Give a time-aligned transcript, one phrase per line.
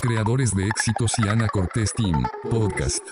[0.00, 3.04] creadores de éxitos y Ana Cortés Team, podcast.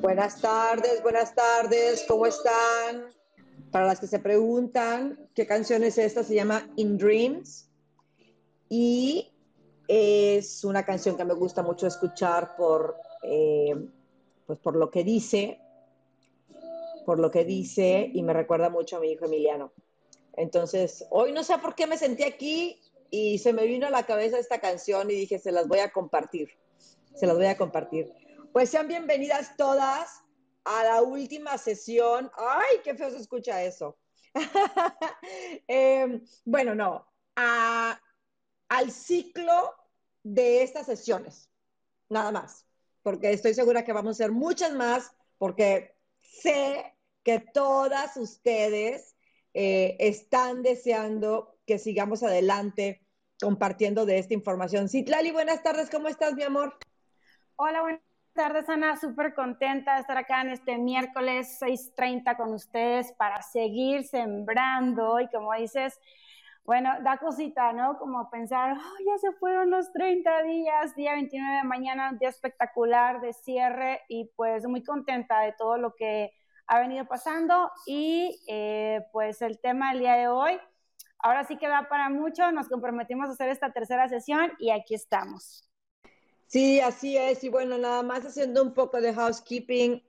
[0.00, 3.12] Buenas tardes, buenas tardes, ¿cómo están?
[3.70, 7.68] Para las que se preguntan qué canción es esta, se llama In Dreams
[8.68, 9.32] y
[9.88, 13.88] es una canción que me gusta mucho escuchar por, eh,
[14.46, 15.60] pues por lo que dice,
[17.06, 19.72] por lo que dice y me recuerda mucho a mi hijo Emiliano.
[20.32, 24.04] Entonces, hoy no sé por qué me sentí aquí y se me vino a la
[24.04, 26.50] cabeza esta canción y dije, se las voy a compartir,
[27.14, 28.12] se las voy a compartir.
[28.52, 30.24] Pues sean bienvenidas todas
[30.64, 32.28] a la última sesión.
[32.36, 33.96] ¡Ay, qué feo se escucha eso!
[35.68, 39.74] Em, bueno, no, al ciclo
[40.24, 41.48] de estas sesiones,
[42.08, 42.66] nada más,
[43.04, 46.95] porque estoy segura que vamos a hacer muchas más, porque sé
[47.26, 49.16] que todas ustedes
[49.52, 53.04] eh, están deseando que sigamos adelante
[53.42, 54.88] compartiendo de esta información.
[54.88, 56.78] Citlali, buenas tardes, ¿cómo estás, mi amor?
[57.56, 58.00] Hola, buenas
[58.32, 58.96] tardes, Ana.
[58.96, 65.18] Súper contenta de estar acá en este miércoles 6:30 con ustedes para seguir sembrando.
[65.18, 65.98] Y como dices,
[66.62, 67.98] bueno, da cosita, ¿no?
[67.98, 73.20] Como pensar, ya se fueron los 30 días, día 29 de mañana, un día espectacular
[73.20, 76.32] de cierre y pues muy contenta de todo lo que
[76.66, 77.70] ha venido pasando.
[77.86, 80.58] Y eh, pues el tema del día de hoy,
[81.18, 84.94] ahora sí que da para mucho, nos comprometimos a hacer esta tercera sesión y aquí
[84.94, 85.68] estamos.
[86.46, 87.42] Sí, así es.
[87.44, 90.02] Y bueno, nada más haciendo un poco de housekeeping,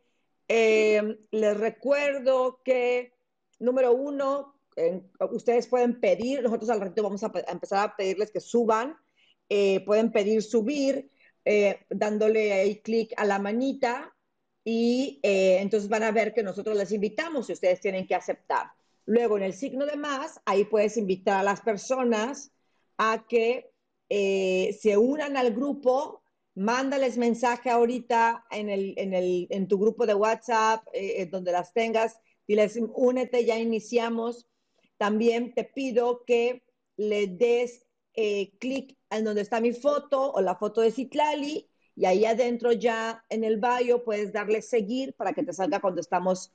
[0.48, 3.14] eh, les recuerdo que,
[3.60, 4.58] número uno,
[5.32, 8.96] ustedes pueden pedir, nosotros al ratito vamos a, empezar a pedirles que suban,
[9.50, 11.12] eh, pueden pedir subir,
[11.46, 14.14] eh, dándole ahí clic a la manita
[14.70, 18.72] y entonces van a ver que nosotros les invitamos y ustedes tienen que aceptar.
[19.06, 22.52] Luego, en el signo de más, ahí puedes invitar a las personas
[22.98, 23.72] a que
[24.10, 26.22] se unan al grupo
[26.58, 31.52] mándales mensaje ahorita en, el, en, el, en tu grupo de WhatsApp, eh, eh, donde
[31.52, 34.48] las tengas, y les únete, ya iniciamos.
[34.98, 36.64] También te pido que
[36.96, 37.86] le des
[38.16, 42.72] eh, clic en donde está mi foto o la foto de Citlali, y ahí adentro
[42.72, 46.54] ya en el bio puedes darle seguir para que te salga cuando estamos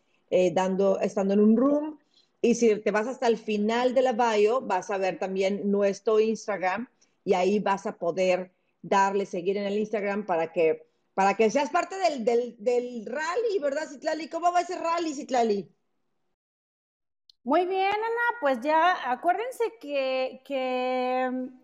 [0.54, 1.98] dando, estando en un room.
[2.40, 6.20] Y si te vas hasta el final de la bio, vas a ver también nuestro
[6.20, 6.88] Instagram
[7.24, 11.70] y ahí vas a poder darle seguir en el Instagram para que, para que seas
[11.70, 12.24] parte del,
[12.58, 14.28] del, rally, ¿verdad, Citlali?
[14.28, 15.68] ¿Cómo va ese rally, Citlali?
[17.44, 20.42] Muy bien, Ana, pues ya acuérdense que,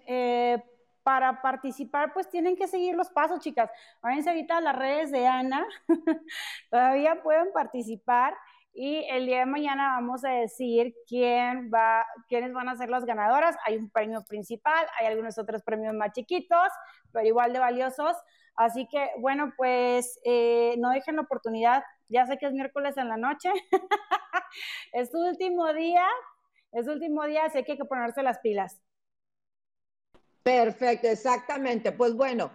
[0.06, 0.62] eh,
[1.08, 3.70] para participar pues tienen que seguir los pasos, chicas.
[4.02, 5.66] Váyanse ahorita a las redes de Ana,
[6.70, 8.34] todavía pueden participar
[8.74, 13.06] y el día de mañana vamos a decir quién va, quiénes van a ser las
[13.06, 13.56] ganadoras.
[13.64, 16.68] Hay un premio principal, hay algunos otros premios más chiquitos,
[17.10, 18.14] pero igual de valiosos.
[18.54, 21.84] Así que, bueno, pues eh, no dejen la oportunidad.
[22.10, 23.50] Ya sé que es miércoles en la noche.
[24.92, 26.06] es tu último día.
[26.72, 28.78] Es tu último día, sé que hay que ponerse las pilas.
[30.48, 31.92] Perfecto, exactamente.
[31.92, 32.50] Pues bueno,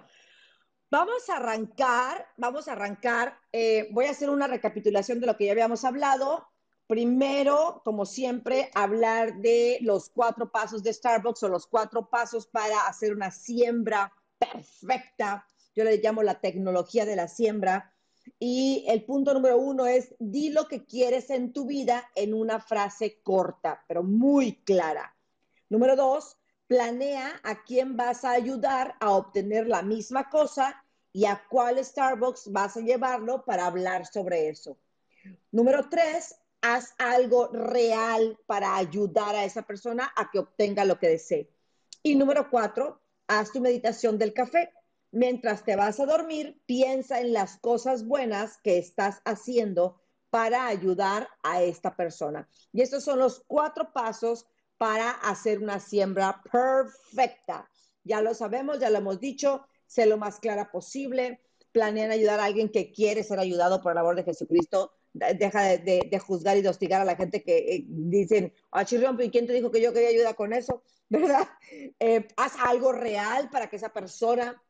[0.89, 3.35] Vamos a arrancar, vamos a arrancar.
[3.51, 6.47] Eh, voy a hacer una recapitulación de lo que ya habíamos hablado.
[6.85, 12.85] Primero, como siempre, hablar de los cuatro pasos de Starbucks o los cuatro pasos para
[12.85, 15.47] hacer una siembra perfecta.
[15.75, 17.91] Yo le llamo la tecnología de la siembra.
[18.37, 22.59] Y el punto número uno es, di lo que quieres en tu vida en una
[22.59, 25.17] frase corta, pero muy clara.
[25.69, 26.37] Número dos,
[26.73, 32.51] planea a quién vas a ayudar a obtener la misma cosa y a cuál Starbucks
[32.51, 34.75] vas a llevarlo para hablar sobre eso.
[35.51, 41.09] Número tres, haz algo real para ayudar a esa persona a que obtenga lo que
[41.09, 41.47] desee.
[42.01, 44.71] Y número cuatro, haz tu meditación del café.
[45.11, 50.01] Mientras te vas a dormir, piensa en las cosas buenas que estás haciendo
[50.31, 52.49] para ayudar a esta persona.
[52.71, 54.47] Y estos son los cuatro pasos
[54.83, 57.69] para hacer una siembra perfecta.
[58.03, 61.39] Ya lo sabemos, ya lo hemos dicho, sé lo más clara posible,
[61.71, 66.19] planean ayudar a alguien que quiere ser ayudado por el amor de Jesucristo, deja de,
[66.19, 69.71] juzgar y de hostigar a la gente que eh, dicen, ah, ¿y quién te dijo
[69.71, 70.83] que yo quería ayuda con eso?
[71.09, 71.47] ¿Verdad?
[72.01, 74.61] Eh, haz algo real para que esa persona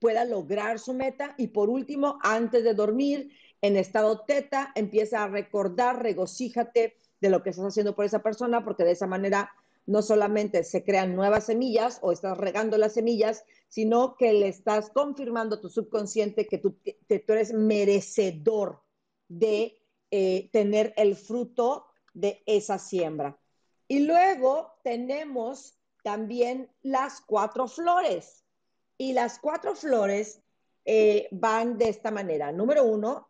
[0.00, 1.36] pueda lograr su meta.
[1.38, 3.30] Y por último, antes de dormir,
[3.62, 8.64] en estado teta, empieza a recordar, regocíjate de lo que estás haciendo por esa persona,
[8.64, 9.50] porque de esa manera
[9.86, 14.90] no solamente se crean nuevas semillas o estás regando las semillas, sino que le estás
[14.90, 16.76] confirmando a tu subconsciente que tú,
[17.08, 18.82] eres merecedor
[19.28, 19.80] de
[20.10, 23.38] eh, tener el fruto de esa siembra.
[23.88, 28.44] Y luego tenemos también las cuatro flores.
[28.98, 30.40] Y las cuatro flores
[30.84, 32.50] eh, van de esta manera.
[32.50, 33.28] Número uno,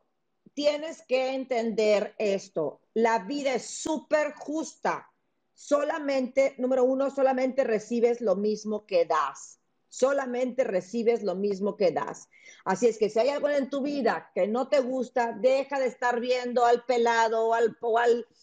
[0.57, 2.81] tienes que entender esto.
[2.95, 5.13] La vida es súper justa.
[5.53, 9.61] Solamente, número uno, solamente recibes lo mismo que das.
[9.89, 12.31] Solamente recibes lo mismo que das.
[12.65, 15.89] Así es que si hay algo en tu vida que no te gusta, deja de
[15.89, 17.77] estar viendo al pelado o, al,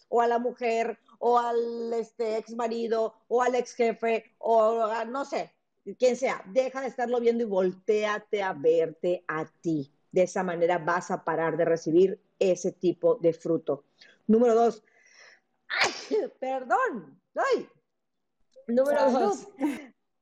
[0.08, 5.24] o, a la mujer o al este, ex marido o al ex jefe o no
[5.24, 5.52] sé,
[5.98, 6.44] quien sea.
[6.46, 9.92] Deja de estarlo viendo y volteate a verte a ti.
[10.14, 13.86] De esa manera vas a parar de recibir ese tipo de fruto.
[14.28, 14.84] Número dos,
[15.68, 15.92] ¡Ay,
[16.40, 17.20] perdón!
[17.34, 17.68] ¡Ay!
[18.68, 19.48] Número dos.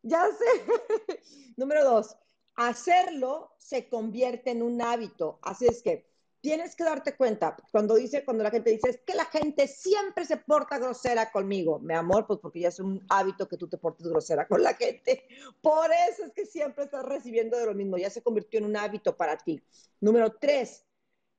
[0.00, 1.20] Ya sé.
[1.58, 2.16] Número dos.
[2.54, 5.38] Hacerlo se convierte en un hábito.
[5.42, 6.10] Así es que
[6.42, 10.26] tienes que darte cuenta cuando dice, cuando la gente dice, es que la gente siempre
[10.26, 11.78] se porta grosera conmigo.
[11.78, 14.74] Mi amor, pues porque ya es un hábito que tú te portes grosera con la
[14.74, 15.24] gente.
[15.62, 17.96] Por eso es que siempre estás recibiendo de lo mismo.
[17.96, 19.62] Ya se convirtió en un hábito para ti.
[20.00, 20.84] Número tres,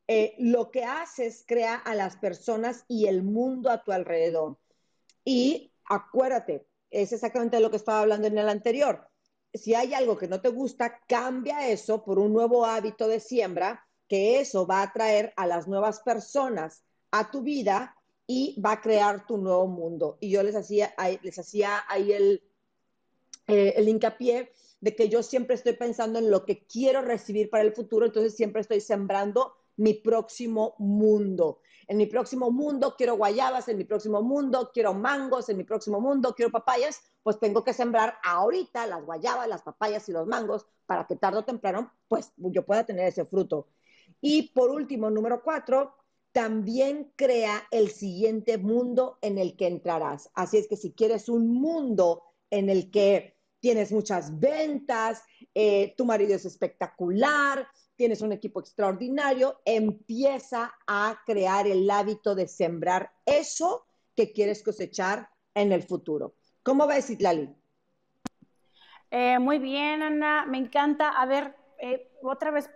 [0.08, 4.58] eh, lo que haces crea a las personas y el mundo a tu alrededor.
[5.26, 9.10] Y acuérdate, es exactamente lo que estaba hablando en el anterior.
[9.54, 13.86] Si hay algo que no te gusta, cambia eso por un nuevo hábito de siembra,
[14.13, 17.95] que eso va a traer a las nuevas personas a tu vida
[18.27, 20.19] y va a crear tu nuevo mundo.
[20.19, 20.94] Y yo les hacía,
[21.24, 22.44] les hacía ahí el,
[23.48, 24.51] eh, el hincapié
[24.81, 28.36] de que yo siempre estoy pensando en lo que quiero recibir para el futuro, entonces
[28.36, 31.62] siempre estoy sembrando mi próximo mundo.
[31.88, 36.00] En mi próximo mundo quiero guayabas, en mi próximo mundo quiero mangos, en mi próximo
[36.00, 40.68] mundo quiero papayas, pues tengo que sembrar ahorita las guayabas, las papayas y los mangos
[40.86, 43.69] para que tarde o temprano pues yo pueda tener ese fruto.
[44.25, 45.98] Y por último, número cuatro,
[46.31, 50.31] también crea el siguiente mundo en el que entrarás.
[50.34, 55.24] Así es que si quieres un mundo en el que tienes muchas ventas,
[55.54, 57.68] eh, tu marido es espectacular,
[57.98, 63.86] tienes un equipo extraordinario, empieza a crear el hábito de sembrar eso
[64.16, 66.36] que quieres cosechar en el futuro.
[66.64, 67.54] ¿Cómo ves, Itlali?
[69.12, 71.10] Eh, muy bien, Ana, me encanta.
[71.10, 72.70] A ver, eh, otra vez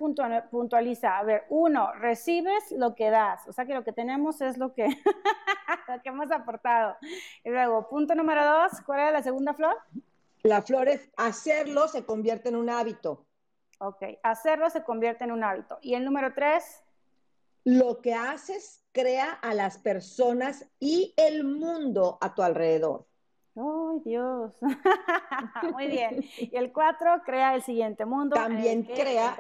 [0.52, 1.18] puntualiza.
[1.18, 4.74] A ver, uno, recibes lo que das, o sea que lo que tenemos es lo
[4.74, 4.86] que,
[5.88, 6.98] lo que hemos aportado.
[7.46, 9.78] Y luego, punto número dos, ¿cuál era la segunda flor?
[10.44, 13.26] La flor es hacerlo se convierte en un hábito.
[13.80, 15.80] Ok, hacerlo se convierte en un hábito.
[15.82, 16.84] ¿Y el número tres?
[17.64, 23.07] Lo que haces crea a las personas y el mundo a tu alrededor.
[23.58, 24.54] ¡Ay, Dios!
[25.74, 26.24] Muy bien.
[26.38, 28.36] Y el cuatro crea el siguiente mundo.
[28.36, 29.36] También crea,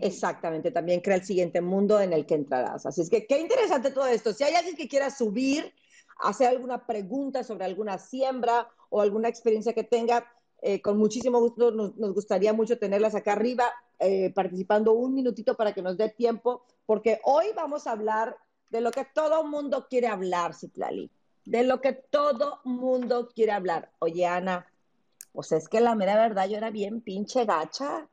[0.00, 2.86] exactamente, también crea el siguiente mundo en el que entrarás.
[2.86, 4.32] Así es que qué interesante todo esto.
[4.32, 5.72] Si hay alguien que quiera subir,
[6.20, 10.24] hacer alguna pregunta sobre alguna siembra o alguna experiencia que tenga,
[10.62, 13.64] eh, con muchísimo gusto nos, gustaría mucho tenerlas acá arriba
[13.98, 18.36] eh, participando un minutito para que nos dé tiempo, porque hoy vamos a hablar
[18.70, 21.10] de lo que todo mundo quiere hablar, Citlali,
[21.48, 23.90] de lo que todo mundo quiere hablar.
[23.98, 24.66] Oye, Ana,
[25.32, 28.08] pues es que la mera verdad yo era bien pinche gacha,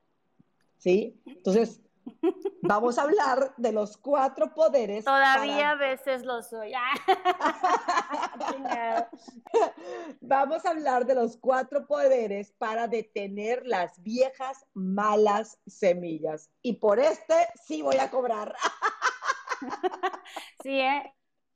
[0.77, 1.21] ¿sí?
[1.25, 1.81] Entonces,
[2.61, 5.05] Vamos a hablar de los cuatro poderes.
[5.05, 6.73] Todavía a veces lo soy.
[10.21, 16.49] Vamos a hablar de los cuatro poderes para detener las viejas malas semillas.
[16.61, 18.55] Y por este sí voy a cobrar.
[20.63, 21.13] sí, ¿eh?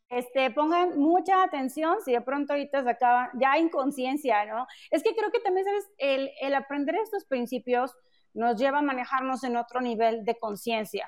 [0.09, 4.65] Este, pongan mucha atención si de pronto ahorita se acaba, ya inconsciencia, ¿no?
[4.89, 5.87] Es que creo que también, ¿sabes?
[5.97, 7.95] El, el aprender estos principios
[8.33, 11.07] nos lleva a manejarnos en otro nivel de conciencia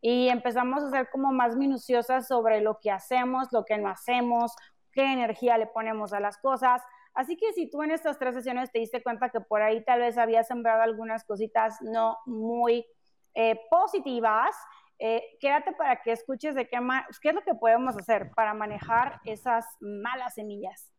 [0.00, 4.52] y empezamos a ser como más minuciosas sobre lo que hacemos, lo que no hacemos,
[4.92, 6.82] qué energía le ponemos a las cosas.
[7.14, 10.00] Así que si tú en estas tres sesiones te diste cuenta que por ahí tal
[10.00, 12.86] vez había sembrado algunas cositas no muy
[13.34, 14.54] eh, positivas,
[14.98, 16.78] eh, quédate para que escuches de qué,
[17.22, 20.90] qué es lo que podemos hacer para manejar esas malas semillas.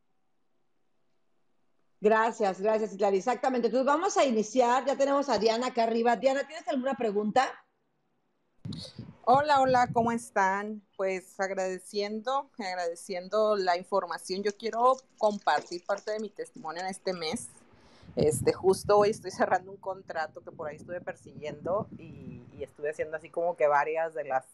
[2.01, 3.17] Gracias, gracias, Clary.
[3.17, 3.67] Exactamente.
[3.67, 4.85] Entonces vamos a iniciar.
[4.85, 6.15] Ya tenemos a Diana acá arriba.
[6.15, 7.45] Diana, ¿tienes alguna pregunta?
[9.25, 10.81] Hola, hola, ¿cómo están?
[10.95, 14.43] Pues agradeciendo, agradeciendo la información.
[14.43, 17.49] Yo quiero compartir parte de mi testimonio en este mes.
[18.15, 22.89] Este, justo hoy estoy cerrando un contrato que por ahí estuve persiguiendo y, y estuve
[22.89, 24.45] haciendo así como que varias de las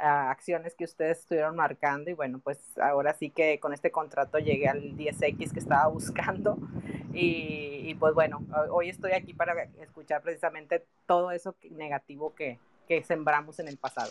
[0.00, 4.68] acciones que ustedes estuvieron marcando y bueno, pues ahora sí que con este contrato llegué
[4.68, 6.58] al 10X que estaba buscando
[7.12, 13.58] y, pues bueno, hoy estoy aquí para escuchar precisamente todo eso negativo que, que sembramos
[13.58, 14.10] en el pasado.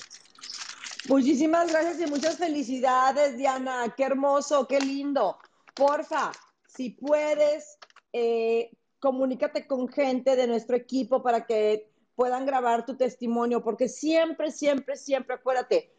[1.07, 3.93] Muchísimas gracias y muchas felicidades, Diana.
[3.95, 5.39] Qué hermoso, qué lindo.
[5.73, 6.31] Porfa,
[6.67, 7.79] si puedes,
[8.11, 8.69] eh,
[8.99, 14.97] comunícate con gente de nuestro equipo para que puedan grabar tu testimonio, porque siempre, siempre,
[14.97, 15.91] siempre, acuérdate,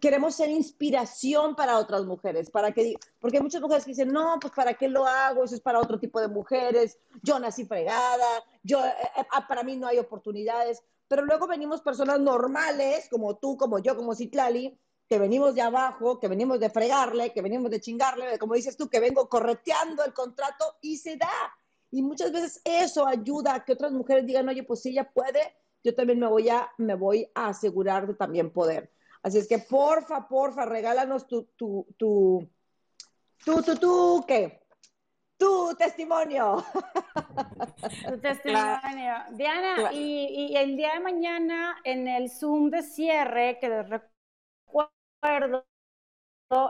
[0.00, 4.38] queremos ser inspiración para otras mujeres, para que, porque hay muchas mujeres que dicen, no,
[4.40, 8.26] pues para qué lo hago, eso es para otro tipo de mujeres, yo nací fregada,
[8.64, 13.36] yo, eh, eh, ah, para mí no hay oportunidades, pero luego venimos personas normales, como
[13.36, 14.76] tú, como yo, como Citlali,
[15.08, 18.88] que venimos de abajo, que venimos de fregarle, que venimos de chingarle, como dices tú,
[18.88, 21.30] que vengo correteando el contrato y se da.
[21.90, 25.40] Y muchas veces eso ayuda a que otras mujeres digan, oye, pues si ella puede,
[25.82, 28.92] yo también me voy a, me voy a asegurar de también poder.
[29.22, 32.48] Así es que porfa, porfa, regálanos tu, tu, tu,
[33.44, 34.66] tu, tu, tu, ¿qué?
[35.38, 36.64] Tu testimonio.
[38.08, 39.14] Tu testimonio.
[39.32, 45.66] Diana, y, y, el día de mañana en el Zoom de cierre, que les recuerdo,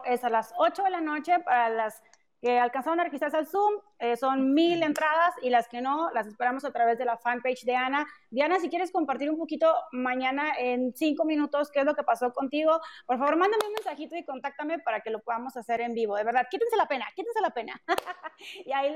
[0.04, 2.02] es a las 8 de la noche para las
[2.40, 6.26] que alcanzaron a registrarse al Zoom, eh, son mil entradas y las que no, las
[6.26, 8.07] esperamos a través de la fanpage de Ana.
[8.31, 12.33] Diana, si quieres compartir un poquito mañana en cinco minutos qué es lo que pasó
[12.33, 16.16] contigo, por favor, mándame un mensajito y contáctame para que lo podamos hacer en vivo.
[16.16, 17.81] De verdad, quítense la pena, quítense la pena.
[18.66, 18.95] y ahí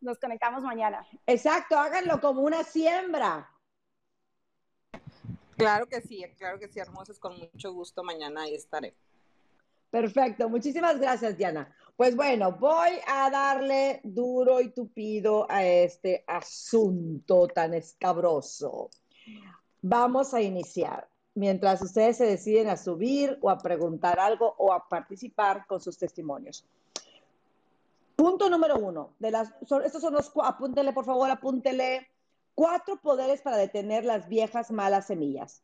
[0.00, 1.06] nos conectamos mañana.
[1.26, 3.50] Exacto, háganlo como una siembra.
[5.56, 8.94] Claro que sí, claro que sí, hermosos, con mucho gusto mañana ahí estaré.
[9.90, 11.72] Perfecto, muchísimas gracias, Diana.
[11.96, 18.90] Pues bueno, voy a darle duro y tupido a este asunto tan escabroso.
[19.80, 21.08] Vamos a iniciar.
[21.36, 25.96] Mientras ustedes se deciden a subir o a preguntar algo o a participar con sus
[25.96, 26.66] testimonios.
[28.16, 29.14] Punto número uno.
[29.20, 29.52] De las,
[29.84, 32.08] estos son los, apúntele por favor, apúntele.
[32.56, 35.62] Cuatro poderes para detener las viejas malas semillas.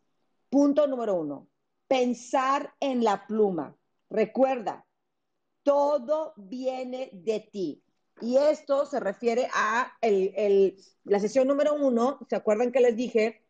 [0.48, 1.48] Punto número uno.
[1.88, 3.76] Pensar en la pluma.
[4.10, 4.84] Recuerda,
[5.62, 7.82] todo viene de ti.
[8.20, 9.96] Y esto se refiere a
[11.04, 12.18] la sesión número uno.
[12.28, 13.42] ¿Se acuerdan que les dije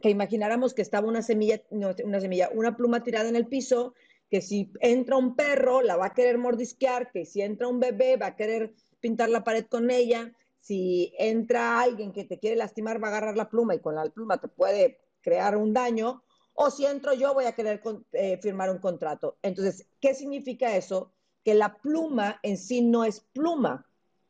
[0.00, 3.94] que imagináramos que estaba una semilla, no, una semilla, una pluma tirada en el piso,
[4.28, 8.16] que si entra un perro la va a querer mordisquear, que si entra un bebé
[8.16, 13.02] va a querer pintar la pared con ella, si entra alguien que te quiere lastimar
[13.02, 16.22] va a agarrar la pluma y con la pluma te puede crear un daño,
[16.54, 17.82] o si entro yo voy a querer
[18.12, 19.38] eh, firmar un contrato.
[19.42, 21.12] Entonces, ¿qué significa eso?
[21.44, 23.88] Que la pluma en sí no es pluma.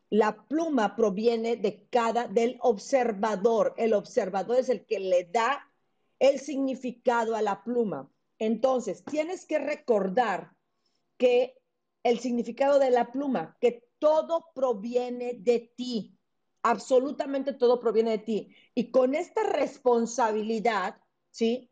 [0.09, 3.75] La pluma proviene de cada, del observador.
[3.76, 5.69] El observador es el que le da
[6.19, 8.11] el significado a la pluma.
[8.38, 10.52] Entonces, tienes que recordar
[11.17, 11.57] que
[12.02, 16.19] el significado de la pluma, que todo proviene de ti,
[16.62, 18.57] absolutamente todo proviene de ti.
[18.75, 20.97] Y con esta responsabilidad,
[21.31, 21.72] ¿sí?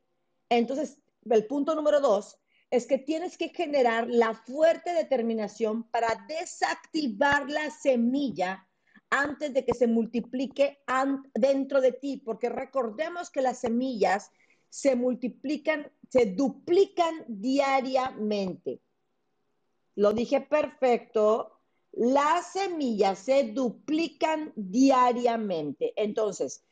[0.50, 2.38] Entonces, el punto número dos
[2.70, 8.66] es que tienes que generar la fuerte determinación para desactivar la semilla
[9.10, 10.78] antes de que se multiplique
[11.34, 14.30] dentro de ti, porque recordemos que las semillas
[14.68, 18.80] se multiplican, se duplican diariamente.
[19.96, 21.58] Lo dije perfecto.
[21.92, 25.92] Las semillas se duplican diariamente.
[25.96, 26.64] Entonces,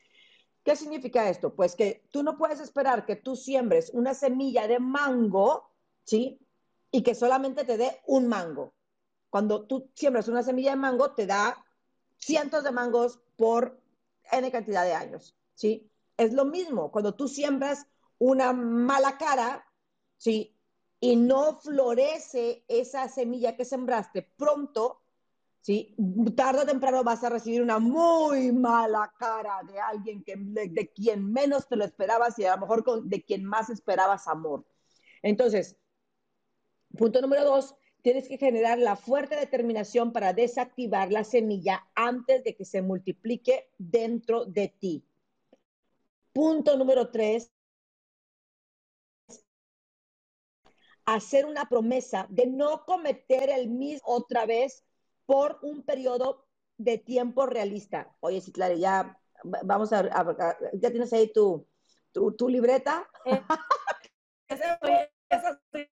[0.64, 1.54] ¿Qué significa esto?
[1.54, 5.70] Pues que tú no puedes esperar que tú siembres una semilla de mango,
[6.04, 6.40] ¿sí?
[6.90, 8.74] Y que solamente te dé un mango.
[9.30, 11.64] Cuando tú siembras una semilla de mango, te da
[12.16, 13.80] cientos de mangos por
[14.30, 15.90] N cantidad de años, ¿sí?
[16.16, 17.86] Es lo mismo, cuando tú siembras
[18.18, 19.64] una mala cara,
[20.16, 20.54] ¿sí?
[21.00, 25.00] Y no florece esa semilla que sembraste pronto,
[25.60, 25.94] ¿sí?
[26.36, 31.32] Tarde o temprano vas a recibir una muy mala cara de alguien que, de, quien
[31.32, 34.64] menos te lo esperabas y a lo mejor de quien más esperabas amor.
[35.22, 35.76] Entonces,
[36.96, 42.56] punto número dos, tienes que generar la fuerte determinación para desactivar la semilla antes de
[42.56, 45.04] que se multiplique dentro de ti.
[46.32, 47.50] Punto número tres,
[51.04, 54.84] hacer una promesa de no cometer el mismo otra vez
[55.28, 56.46] por un periodo
[56.78, 58.16] de tiempo realista.
[58.20, 60.08] Oye, sí, claro, ya vamos a,
[60.72, 61.68] ya tienes ahí tu,
[62.12, 63.06] tu, libreta.
[63.26, 63.42] Eh,
[64.48, 65.90] estoy,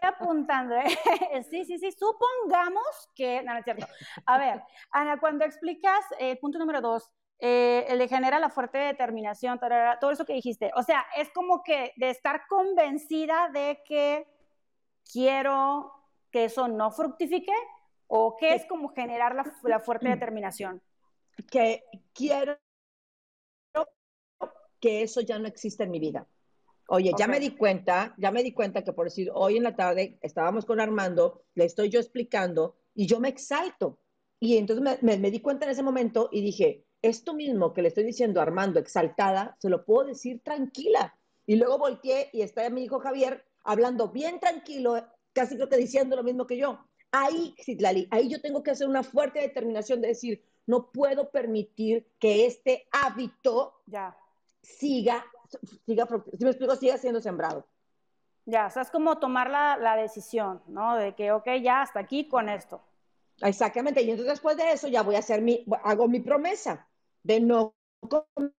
[0.00, 0.84] apuntando, ¿eh?
[1.50, 1.90] Sí, sí, sí.
[1.90, 3.84] Supongamos que, no, no es cierto.
[4.26, 8.78] A ver, Ana, cuando explicas el eh, punto número dos, eh, le genera la fuerte
[8.78, 9.58] determinación,
[10.00, 10.70] todo eso que dijiste.
[10.76, 14.28] O sea, es como que de estar convencida de que
[15.12, 15.92] quiero
[16.30, 17.52] que eso no fructifique,
[18.08, 19.44] ¿O qué es como generar la,
[19.80, 20.82] fuerte determinación?
[21.50, 22.58] Que quiero
[24.80, 26.26] que eso ya no exista en mi vida.
[26.88, 29.76] Oye, ya me di cuenta, ya me di cuenta que por decir, hoy en la
[29.76, 33.98] tarde estábamos con Armando, le estoy yo explicando y yo me exalto.
[34.40, 37.82] Y entonces me, me- me di cuenta en ese momento y dije, esto mismo que
[37.82, 41.18] le estoy diciendo a Armando exaltada, se lo puedo decir tranquila.
[41.44, 44.94] Y luego volteé y está mi hijo Javier hablando bien tranquilo,
[45.32, 46.87] casi creo que diciendo lo mismo que yo.
[47.12, 52.06] Ahí, Citlali, ahí yo tengo que hacer una fuerte determinación de decir, no puedo permitir
[52.18, 54.14] que este hábito Ya,
[54.62, 55.24] siga,
[55.86, 57.66] siga, si me explico, siga siendo sembrado.
[58.44, 60.96] ya, o sea, es como tomar la, la decisión, ¿no?
[60.96, 62.82] De que, ok, ya, hasta aquí con esto.
[63.40, 64.02] Exactamente.
[64.02, 66.88] Y entonces después de eso ya voy a hacer mi, hago mi promesa
[67.22, 68.52] de no cometer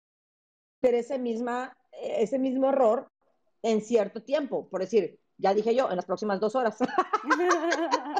[0.81, 3.11] ese, misma, ese mismo error
[3.61, 4.69] en cierto tiempo.
[4.69, 6.77] Por decir, ya dije yo, en las próximas dos horas.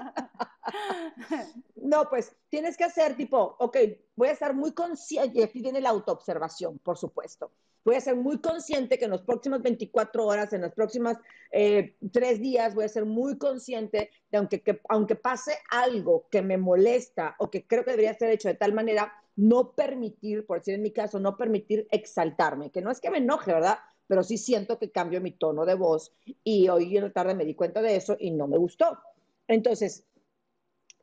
[1.76, 3.78] No, pues tienes que hacer tipo, ok,
[4.16, 7.52] voy a estar muy consciente, y aquí viene la autoobservación, por supuesto.
[7.86, 11.18] Voy a ser muy consciente que en las próximas 24 horas, en las próximas
[11.52, 16.42] eh, tres días, voy a ser muy consciente de aunque, que, aunque pase algo que
[16.42, 20.60] me molesta o que creo que debería ser hecho de tal manera, no permitir, por
[20.60, 23.80] decir en mi caso, no permitir exaltarme, que no es que me enoje, ¿verdad?
[24.06, 27.46] Pero sí siento que cambio mi tono de voz y hoy en la tarde me
[27.46, 29.00] di cuenta de eso y no me gustó.
[29.48, 30.06] Entonces,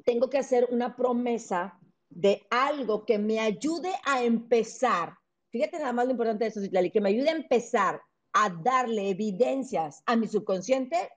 [0.07, 5.19] tengo que hacer una promesa de algo que me ayude a empezar.
[5.51, 8.01] Fíjate nada más lo importante de eso, Citlali, que me ayude a empezar
[8.33, 11.11] a darle evidencias a mi subconsciente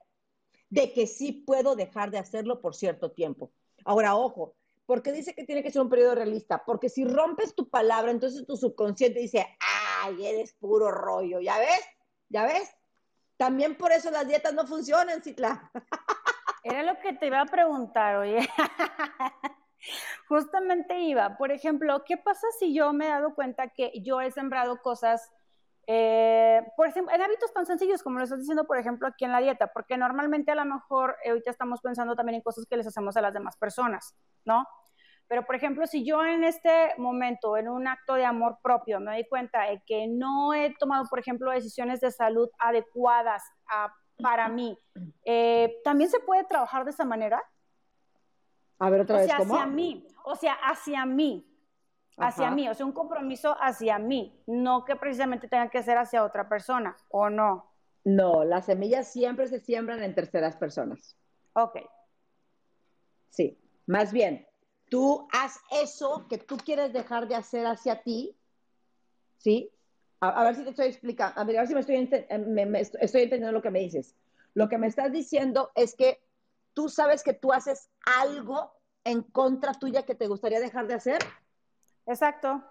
[0.68, 3.52] de que sí puedo dejar de hacerlo por cierto tiempo.
[3.84, 4.56] Ahora, ojo,
[4.86, 6.64] ¿por qué dice que tiene que ser un periodo realista?
[6.66, 9.46] Porque si rompes tu palabra, entonces tu subconsciente dice,
[10.02, 11.80] ay, eres puro rollo, ¿ya ves?
[12.28, 12.68] ¿Ya ves?
[13.36, 15.70] También por eso las dietas no funcionan, Citla.
[16.62, 18.38] Era lo que te iba a preguntar, oye.
[20.28, 24.30] Justamente iba, por ejemplo, ¿qué pasa si yo me he dado cuenta que yo he
[24.30, 25.32] sembrado cosas,
[25.86, 29.32] eh, por ejemplo, en hábitos tan sencillos como lo estás diciendo, por ejemplo, aquí en
[29.32, 29.68] la dieta?
[29.68, 33.16] Porque normalmente a lo mejor eh, ahorita estamos pensando también en cosas que les hacemos
[33.16, 34.66] a las demás personas, ¿no?
[35.30, 39.12] Pero, por ejemplo, si yo en este momento, en un acto de amor propio, me
[39.12, 44.48] doy cuenta de que no he tomado, por ejemplo, decisiones de salud adecuadas a, para
[44.48, 44.78] mí,
[45.24, 47.42] eh, ¿también se puede trabajar de esa manera?
[48.78, 49.54] A ver otra o vez, sea, ¿cómo?
[49.54, 51.46] hacia mí, o sea, hacia mí,
[52.16, 56.24] hacia mí, o sea, un compromiso hacia mí, no que precisamente tenga que ser hacia
[56.24, 57.70] otra persona, ¿o no?
[58.04, 61.16] No, las semillas siempre se siembran en terceras personas.
[61.52, 61.76] Ok,
[63.30, 64.46] Sí, más bien,
[64.90, 68.36] tú haz eso que tú quieres dejar de hacer hacia ti,
[69.38, 69.72] ¿sí?
[70.20, 72.38] A, a ver si te estoy explicando, a ver, a ver si me estoy, eh,
[72.38, 74.14] me- me estoy estoy entendiendo lo que me dices.
[74.54, 76.22] Lo que me estás diciendo es que
[76.74, 78.72] tú sabes que tú haces algo
[79.04, 81.18] en contra tuya que te gustaría dejar de hacer.
[82.06, 82.62] exacto,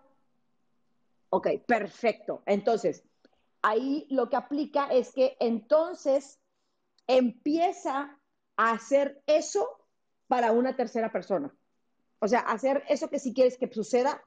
[1.31, 2.41] Ok, perfecto.
[2.47, 3.03] Entonces,
[3.61, 6.39] ahí lo que aplica es que entonces
[7.07, 8.17] empieza
[8.57, 9.85] a hacer eso
[10.27, 11.55] para una tercera persona.
[12.19, 14.23] O sea, hacer eso que si quieres que suceda,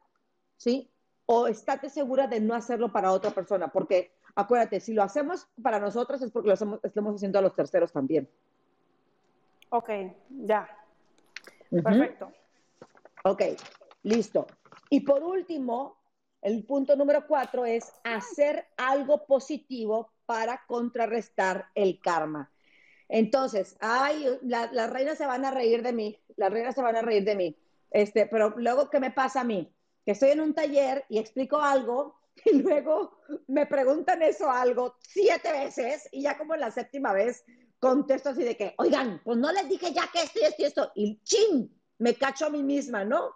[0.57, 0.92] ¿sí?
[1.35, 5.81] O estate segura de no hacerlo para otra persona, porque acuérdate, si lo hacemos para
[5.81, 8.29] nosotros es porque lo hacemos- estamos haciendo a los terceros también.
[9.71, 9.89] ok,
[10.45, 10.69] ya,
[11.71, 12.31] perfecto.
[13.25, 13.43] Ok,
[14.03, 14.47] listo.
[14.91, 15.97] Y por último,
[16.43, 22.51] el punto número cuatro es hacer algo positivo para contrarrestar el karma.
[23.09, 26.97] Entonces, ay, la- las reinas se van a reír de mí, las reinas se van
[26.97, 27.57] a reír de mí.
[27.91, 29.75] Este, pero luego, ¿qué me pasa a mí?
[30.05, 35.53] Que estoy en un taller y explico algo y luego me preguntan eso algo siete
[35.53, 37.45] veces y ya como en la séptima vez
[37.79, 40.65] contesto así de que, oigan, pues no les dije ya que esto y esto y
[40.65, 43.35] esto, y chin, me cacho a mí misma, ¿no?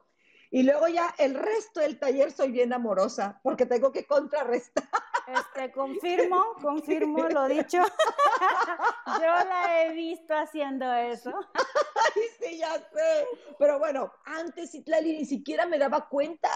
[0.52, 4.88] Y luego ya el resto del taller soy bien amorosa porque tengo que contrarrestar.
[5.26, 7.78] Este, confirmo, confirmo lo dicho.
[9.06, 11.32] Yo la he visto haciendo eso.
[12.40, 13.26] Ay, sí, ya sé.
[13.58, 16.48] Pero bueno, antes Citlali ni siquiera me daba cuenta.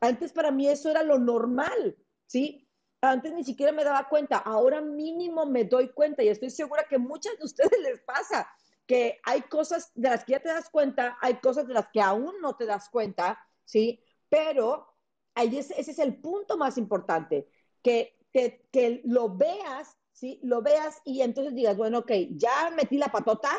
[0.00, 2.68] Antes para mí eso era lo normal, ¿sí?
[3.00, 4.38] Antes ni siquiera me daba cuenta.
[4.38, 8.48] Ahora mínimo me doy cuenta y estoy segura que muchas de ustedes les pasa
[8.86, 12.00] que hay cosas de las que ya te das cuenta, hay cosas de las que
[12.00, 14.00] aún no te das cuenta, ¿sí?
[14.28, 14.94] Pero
[15.34, 17.48] ahí es- ese es el punto más importante,
[17.82, 20.38] que, que, que lo veas, ¿sí?
[20.42, 23.50] Lo veas y entonces digas, bueno, ok, ya metí la patota,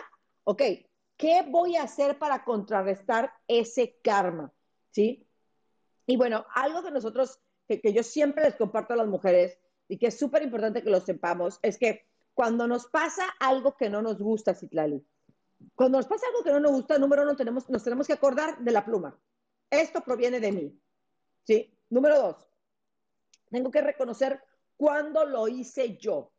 [0.46, 0.62] ok,
[1.18, 4.54] ¿qué voy a hacer para contrarrestar ese karma?
[4.92, 5.28] ¿Sí?
[6.06, 9.58] Y bueno, algo que nosotros, que, que yo siempre les comparto a las mujeres
[9.90, 13.90] y que es súper importante que lo sepamos, es que cuando nos pasa algo que
[13.90, 15.06] no nos gusta, Citlali,
[15.76, 18.60] cuando nos pasa algo que no nos gusta, número uno, tenemos, nos tenemos que acordar
[18.60, 19.20] de la pluma.
[19.70, 20.82] Esto proviene de mí.
[21.44, 21.74] ¿Sí?
[21.90, 22.48] Número dos,
[23.50, 24.42] tengo que reconocer
[24.76, 26.34] cuándo lo hice yo.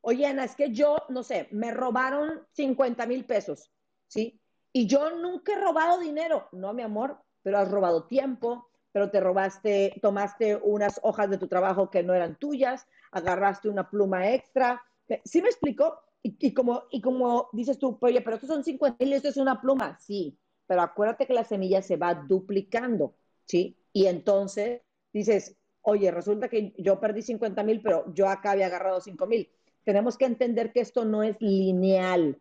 [0.00, 3.70] oye Ana, es que yo, no sé, me robaron 50 mil pesos,
[4.08, 4.40] ¿sí?
[4.72, 6.48] Y yo nunca he robado dinero.
[6.52, 11.46] No, mi amor, pero has robado tiempo, pero te robaste, tomaste unas hojas de tu
[11.46, 14.82] trabajo que no eran tuyas, agarraste una pluma extra.
[15.24, 16.00] ¿Sí me explico?
[16.22, 19.36] Y, como, y como dices tú, oye, pero estos son 50 mil y esto es
[19.36, 19.98] una pluma.
[20.00, 23.78] Sí, pero acuérdate que la semilla se va duplicando, ¿sí?
[23.92, 29.00] Y entonces dices, oye, resulta que yo perdí 50 mil, pero yo acá había agarrado
[29.00, 29.48] 5 mil.
[29.84, 32.38] Tenemos que entender que esto no es lineal,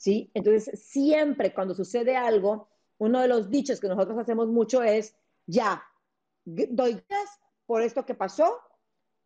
[0.00, 0.30] ¿sí?
[0.32, 5.14] Entonces, siempre cuando sucede algo, uno de los dichos que nosotros hacemos mucho es,
[5.46, 5.84] ya,
[6.46, 8.60] doy gracias por esto que pasó,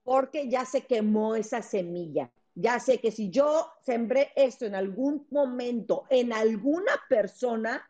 [0.02, 2.32] porque ya se quemó esa semilla.
[2.56, 7.88] Ya sé que si yo sembré esto en algún momento, en alguna persona,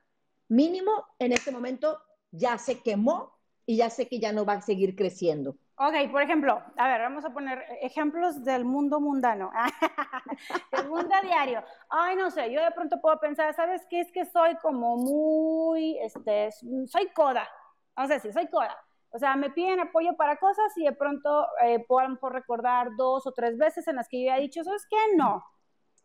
[0.49, 1.99] mínimo en este momento
[2.33, 3.33] ya se quemó
[3.65, 5.57] y ya sé que ya no va a seguir creciendo.
[5.77, 9.51] Ok, por ejemplo, a ver, vamos a poner ejemplos del mundo mundano,
[10.73, 11.65] del mundo diario.
[11.91, 14.01] Ay, no sé, yo de pronto puedo pensar, ¿sabes qué?
[14.01, 16.51] Es que soy como muy, este,
[16.87, 17.49] soy coda.
[17.97, 18.77] Vamos a decir, soy coda.
[19.11, 22.33] O sea, me piden apoyo para cosas y de pronto eh, puedo a lo mejor
[22.35, 24.97] recordar dos o tres veces en las que yo he dicho, ¿sabes qué?
[25.17, 25.45] No,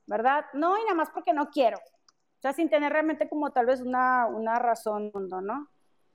[0.07, 0.45] ¿verdad?
[0.53, 1.77] No, y nada más porque no quiero.
[1.77, 5.67] O sea, sin tener realmente como tal vez una, una razón, ¿no?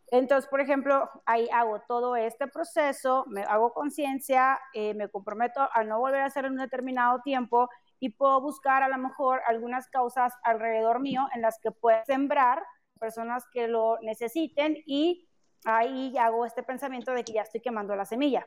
[0.08, 5.82] Entonces, por ejemplo, ahí hago todo este proceso, me hago conciencia, eh, me comprometo a
[5.84, 7.68] no volver a hacer en un determinado tiempo
[8.00, 12.62] y puedo buscar a lo mejor algunas causas alrededor mío en las que pueda sembrar
[13.00, 15.28] personas que lo necesiten y
[15.64, 18.46] ahí hago este pensamiento de que ya estoy quemando la semilla.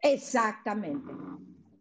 [0.00, 1.12] Exactamente,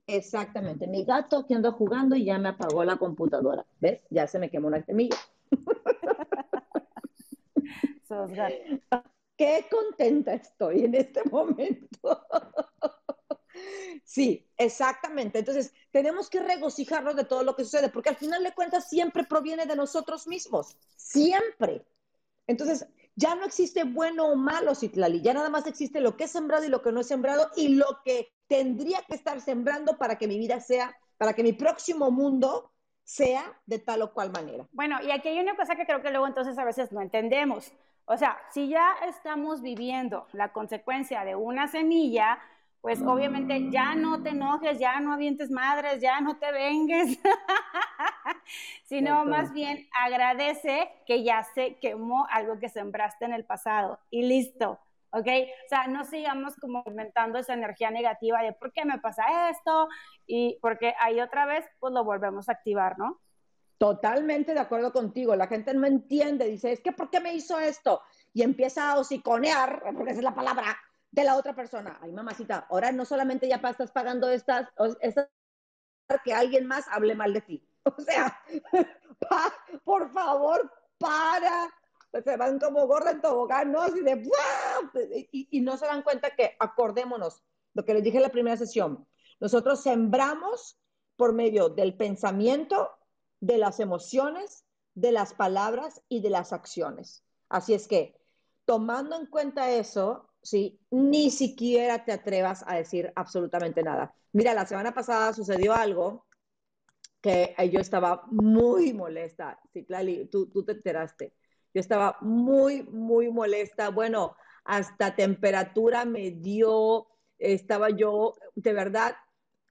[0.07, 0.88] exactamente.
[0.88, 3.65] Mi gato que anda jugando y ya me apagó la computadora.
[3.79, 4.05] ¿Ves?
[4.10, 5.17] Ya se me quemó una semilla.
[9.38, 12.28] Qué contenta estoy en este momento.
[14.04, 15.39] Sí, exactamente.
[15.39, 19.24] Entonces, tenemos que regocijarnos de todo lo que sucede, porque al final de cuentas siempre
[19.24, 21.86] proviene de nosotros mismos, siempre.
[22.47, 26.32] Entonces, ya no existe bueno o malo, Citlali, ya nada más existe lo que es
[26.32, 30.17] sembrado y lo que no es sembrado y lo que tendría que estar sembrando para
[30.17, 32.71] que mi vida sea, para que mi próximo mundo
[33.04, 34.67] sea de tal o cual manera.
[34.71, 37.71] Bueno, y aquí hay una cosa que creo que luego entonces a veces no entendemos.
[38.12, 42.39] O sea, si ya estamos viviendo la consecuencia de una semilla,
[42.82, 47.17] pues obviamente ya no te enojes, ya no avientes madres, ya no te vengues,
[48.84, 54.24] sino más bien agradece que ya se quemó algo que sembraste en el pasado y
[54.24, 54.78] listo.
[55.12, 55.28] ¿ok?
[55.65, 59.88] O sea, no sigamos como aumentando esa energía negativa de por qué me pasa esto
[60.28, 63.21] y porque ahí otra vez pues lo volvemos a activar, ¿no?
[63.82, 65.36] Totalmente de acuerdo contigo.
[65.36, 68.04] La gente no entiende, dice, es que ¿por qué me hizo esto?
[68.32, 70.78] Y empieza a hociconear, porque esa es la palabra,
[71.10, 71.98] de la otra persona.
[72.00, 74.70] Ay, mamacita, ahora no solamente ya estás pagando estas,
[75.02, 75.30] estas
[76.24, 77.67] que alguien más hable mal de ti.
[77.84, 78.39] O sea,
[79.84, 81.67] por favor, para.
[82.24, 83.82] Se van como gorra en tobogán, ¿no?
[83.82, 84.30] Así de,
[85.32, 88.58] y, y no se dan cuenta que, acordémonos, lo que les dije en la primera
[88.58, 89.08] sesión,
[89.39, 90.80] nosotros sembramos
[91.15, 92.91] por medio del pensamiento,
[93.41, 97.23] de las emociones, de las palabras y de las acciones.
[97.49, 98.15] Así es que,
[98.65, 100.80] tomando en cuenta eso, ¿sí?
[100.89, 104.15] Ni siquiera te atrevas a decir absolutamente nada.
[104.32, 106.25] Mira, la semana pasada sucedió algo
[107.21, 109.60] que yo estaba muy molesta.
[109.73, 111.34] Sí, Clali, tú, tú te enteraste.
[111.73, 113.89] Yo estaba muy, muy molesta.
[113.89, 119.15] Bueno, hasta temperatura me dio, estaba yo, de verdad,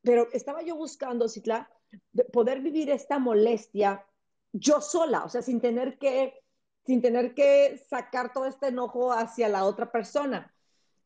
[0.02, 1.70] pero estaba yo buscando, Citla,
[2.32, 4.04] poder vivir esta molestia
[4.52, 6.42] yo sola, o sea, sin tener que,
[6.84, 10.52] sin tener que sacar todo este enojo hacia la otra persona.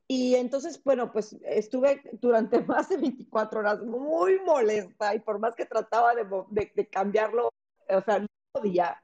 [0.06, 5.54] Y entonces, bueno, pues estuve durante más de 24 horas muy molesta y por más
[5.54, 7.50] que trataba de, de, cambiarlo,
[7.88, 9.00] o sea, no podía.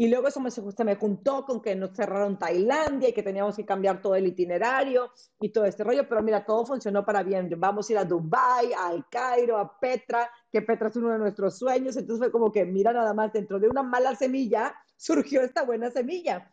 [0.00, 3.54] Y luego eso me, se me juntó con que nos cerraron Tailandia y que teníamos
[3.54, 7.52] que cambiar todo el itinerario y todo este rollo, pero mira, todo funcionó para bien.
[7.58, 11.58] Vamos a ir a Dubai, al Cairo, a Petra, que Petra es uno de nuestros
[11.58, 15.64] sueños, entonces fue como que, mira nada más, dentro de una mala semilla surgió esta
[15.64, 16.50] buena semilla.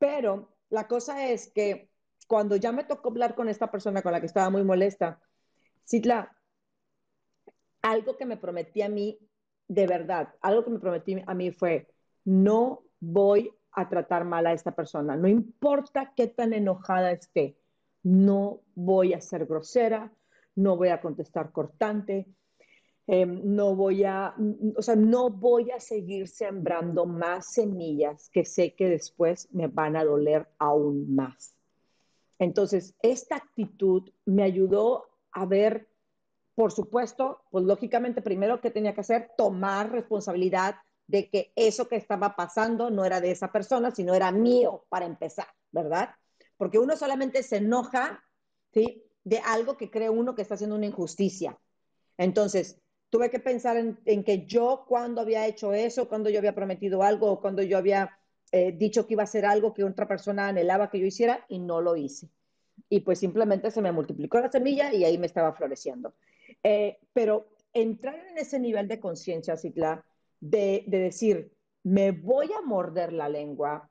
[0.00, 1.92] Pero la cosa es que
[2.26, 5.20] cuando ya me tocó hablar con esta persona con la que estaba muy molesta,
[5.88, 6.36] Citla,
[7.80, 9.20] algo que me prometí a mí,
[9.68, 11.86] de verdad, algo que me prometí a mí fue,
[12.24, 17.56] no voy a tratar mal a esta persona, no importa qué tan enojada esté,
[18.02, 20.12] no voy a ser grosera,
[20.54, 22.26] no voy a contestar cortante,
[23.06, 24.34] em, no voy a,
[24.76, 29.96] o sea, no voy a seguir sembrando más semillas que sé que después me van
[29.96, 31.54] a doler aún más.
[32.38, 35.88] Entonces, esta actitud me ayudó a ver
[36.58, 40.74] por supuesto, pues lógicamente primero que tenía que hacer, tomar responsabilidad
[41.08, 45.06] de que eso que estaba pasando no era de esa persona, sino era mío para
[45.06, 46.10] empezar, ¿verdad?
[46.56, 48.22] Porque uno solamente se enoja,
[48.72, 49.02] ¿sí?
[49.24, 51.58] De algo que cree uno que está haciendo una injusticia.
[52.18, 57.02] Entonces, tuve que pensar en, que yo cuando había hecho eso, cuando yo había prometido
[57.02, 58.18] algo o cuando yo había
[58.52, 61.58] eh, dicho que iba a hacer algo que otra persona anhelaba que yo hiciera y
[61.58, 62.28] no lo hice.
[62.90, 66.14] Y pues simplemente se me multiplicó la semilla y ahí me estaba floreciendo.
[66.62, 70.04] Eh, pero entrar en ese nivel de conciencia, Cicla,
[70.40, 73.90] de, de decir, me voy a morder la lengua,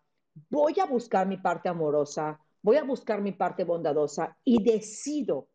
[0.50, 5.50] voy a buscar mi parte amorosa, voy a buscar mi parte bondadosa y decido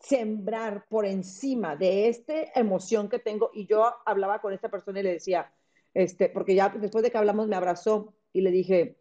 [0.00, 3.50] sembrar por encima de esta emoción que tengo.
[3.54, 5.52] Y yo hablaba con esta persona y le decía,
[5.94, 8.98] este, porque ya después de que hablamos me abrazó y le dije,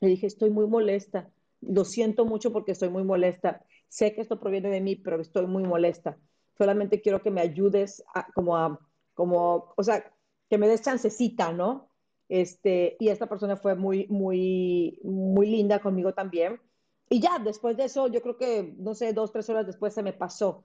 [0.00, 4.38] le dije, estoy muy molesta, lo siento mucho porque estoy muy molesta, sé que esto
[4.38, 6.18] proviene de mí, pero estoy muy molesta.
[6.58, 8.78] Solamente quiero que me ayudes como a,
[9.14, 10.13] como, o sea,
[10.48, 11.88] que me des chancecita, ¿no?
[12.28, 16.60] Este, y esta persona fue muy, muy, muy linda conmigo también.
[17.08, 20.02] Y ya, después de eso, yo creo que, no sé, dos, tres horas después se
[20.02, 20.64] me pasó.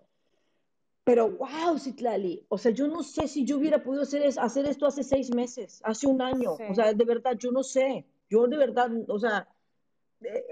[1.04, 4.86] Pero, wow, Citlali, o sea, yo no sé si yo hubiera podido hacer, hacer esto
[4.86, 6.54] hace seis meses, hace un año.
[6.54, 8.06] O sea, de verdad, yo no sé.
[8.30, 9.48] Yo de verdad, o sea,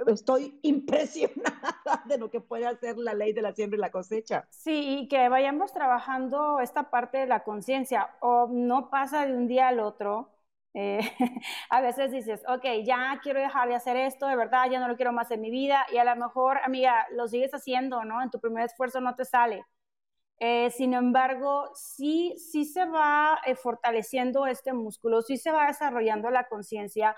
[0.08, 1.76] estoy impresionada
[2.06, 4.48] de lo que puede hacer la ley de la siembra y la cosecha.
[4.50, 9.48] Sí, y que vayamos trabajando esta parte de la conciencia, o no pasa de un
[9.48, 10.32] día al otro.
[10.74, 11.00] Eh,
[11.70, 14.96] a veces dices, ok, ya quiero dejar de hacer esto, de verdad, ya no lo
[14.96, 18.22] quiero más en mi vida, y a lo mejor, amiga, lo sigues haciendo, ¿no?
[18.22, 19.66] En tu primer esfuerzo no te sale.
[20.40, 26.48] Eh, sin embargo, sí, sí se va fortaleciendo este músculo, sí se va desarrollando la
[26.48, 27.16] conciencia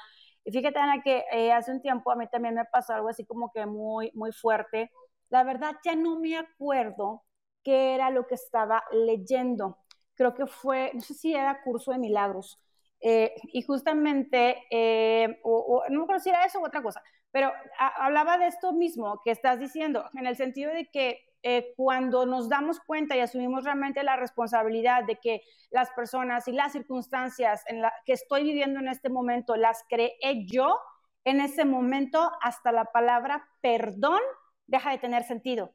[0.49, 3.23] y fíjate, Ana, que eh, hace un tiempo a mí también me pasó algo así
[3.23, 4.91] como que muy, muy fuerte.
[5.29, 7.23] La verdad ya no me acuerdo
[7.63, 9.77] qué era lo que estaba leyendo.
[10.15, 12.59] Creo que fue, no sé si era curso de milagros.
[12.99, 17.51] Eh, y justamente, eh, o, no me acuerdo si era eso u otra cosa, pero
[17.77, 22.49] hablaba de esto mismo que estás diciendo, en el sentido de que eh, cuando nos
[22.49, 27.81] damos cuenta y asumimos realmente la responsabilidad de que las personas y las circunstancias en
[27.81, 30.79] la que estoy viviendo en este momento las creé yo,
[31.23, 34.19] en ese momento hasta la palabra perdón
[34.67, 35.73] deja de tener sentido.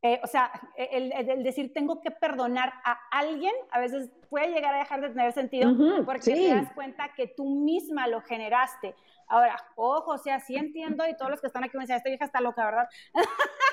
[0.00, 4.78] Eh, o sea, el, decir tengo que perdonar a alguien a veces puede llegar a
[4.78, 5.74] dejar de tener sentido
[6.04, 8.94] porque te das cuenta que tú misma lo generaste.
[9.28, 12.10] Ahora, ojo, o sea, sí entiendo y todos los que están aquí me dicen, esta
[12.10, 12.88] vieja está loca, ¿verdad?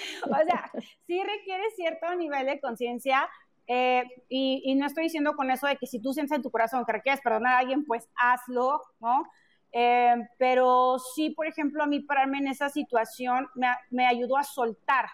[0.24, 0.70] o sea,
[1.06, 3.28] sí requiere cierto nivel de conciencia
[3.66, 6.84] eh, y, no estoy diciendo con eso de que si tú sientes en tu corazón
[6.84, 9.24] que requieres perdonar a alguien, pues hazlo, ¿no?
[9.72, 13.48] Eh, pero sí, por ejemplo, a mí pararme en esa situación
[13.90, 15.06] me, ayudó a soltar,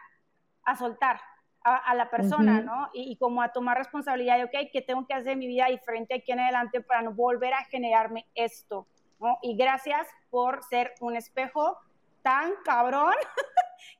[0.64, 1.20] a soltar
[1.62, 2.88] a, la persona, ¿no?
[2.94, 5.66] Y, y, como a tomar responsabilidad de, ok, ¿qué tengo que hacer en mi vida
[5.66, 8.86] diferente aquí en adelante para no volver a generarme esto?
[9.20, 9.38] ¿no?
[9.42, 11.76] Y gracias por ser un espejo
[12.22, 13.14] tan cabrón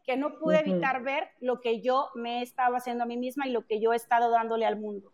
[0.09, 3.51] que no pude evitar ver lo que yo me estaba haciendo a mí misma y
[3.51, 5.13] lo que yo he estado dándole al mundo.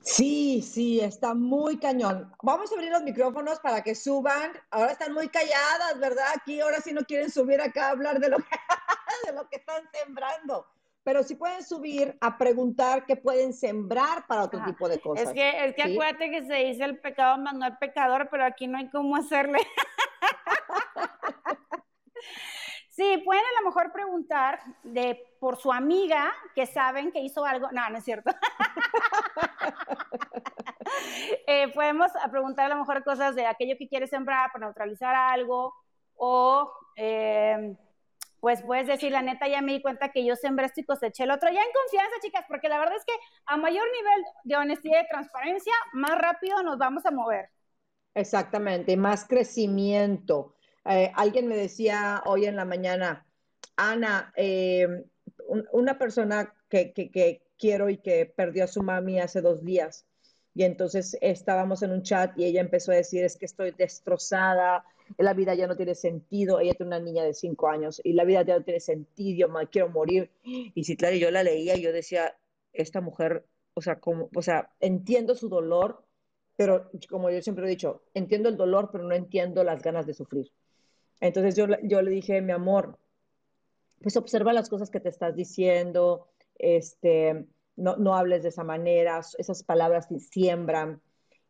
[0.00, 2.32] Sí, sí, está muy cañón.
[2.42, 4.52] Vamos a abrir los micrófonos para que suban.
[4.70, 6.24] Ahora están muy calladas, ¿verdad?
[6.34, 8.44] Aquí ahora sí no quieren subir acá a hablar de lo que,
[9.26, 10.66] de lo que están sembrando.
[11.04, 15.28] Pero sí pueden subir a preguntar qué pueden sembrar para otro tipo de cosas.
[15.28, 18.78] Es que, es que acuérdate que se dice el pecado manual pecador, pero aquí no
[18.78, 19.58] hay cómo hacerle.
[22.92, 27.72] Sí, pueden a lo mejor preguntar de, por su amiga que saben que hizo algo.
[27.72, 28.30] No, no es cierto.
[31.46, 35.74] eh, podemos preguntar a lo mejor cosas de aquello que quieres sembrar para neutralizar algo
[36.16, 37.74] o eh,
[38.40, 41.24] pues puedes decir, la neta, ya me di cuenta que yo sembré esto y coseché
[41.24, 41.48] el otro.
[41.48, 43.14] Ya en confianza, chicas, porque la verdad es que
[43.46, 47.48] a mayor nivel de honestidad y transparencia, más rápido nos vamos a mover.
[48.14, 50.56] Exactamente, más crecimiento.
[50.84, 53.26] Eh, alguien me decía hoy en la mañana,
[53.76, 55.04] Ana, eh,
[55.72, 56.92] una persona que,
[57.58, 60.06] quiero y que perdió a su mami hace dos días.
[60.54, 64.84] Y entonces estábamos en un chat y ella empezó a decir, es que estoy destrozada,
[65.18, 68.24] la vida ya no tiene sentido, ella tiene una niña de cinco años y la
[68.24, 70.30] vida ya no tiene sentido, quiero morir.
[70.42, 72.36] Y si claro, yo la leía y yo decía,
[72.72, 76.04] esta mujer, o sea, como, o sea, entiendo su dolor,
[76.56, 80.14] pero como yo siempre he dicho, entiendo el dolor, pero no entiendo las ganas de
[80.14, 80.52] sufrir.
[81.22, 82.98] Entonces yo, yo le dije, mi amor,
[84.02, 86.26] pues observa las cosas que te estás diciendo,
[86.58, 91.00] este, no, no hables de esa manera, esas palabras siembran.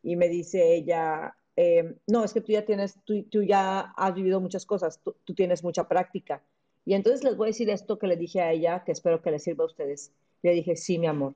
[0.03, 4.13] Y me dice ella, eh, no, es que tú ya tienes, tú, tú, ya has
[4.13, 6.43] vivido muchas cosas, tú, tú, tienes mucha práctica.
[6.85, 9.31] Y entonces les voy a decir esto que le dije a ella, que espero que
[9.31, 10.11] les sirva a ustedes.
[10.43, 11.33] Le dije, sí, mi amor,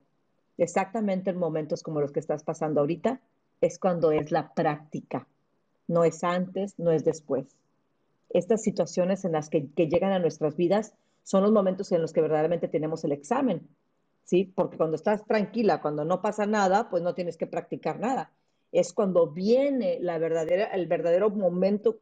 [0.59, 3.19] exactamente en momentos como los que estás pasando ahorita,
[3.61, 5.27] es cuando es la práctica.
[5.87, 7.57] No es antes, no es después.
[8.37, 12.21] Estas situaciones en las que, llegan a nuestras vidas son los momentos en los que
[12.21, 13.67] verdaderamente tenemos el examen,
[14.25, 14.53] ¿sí?
[14.55, 18.31] Porque cuando estás tranquila, cuando no pasa nada, pues no tienes que practicar nada.
[18.71, 21.97] Es cuando viene la verdadera, el verdadero momento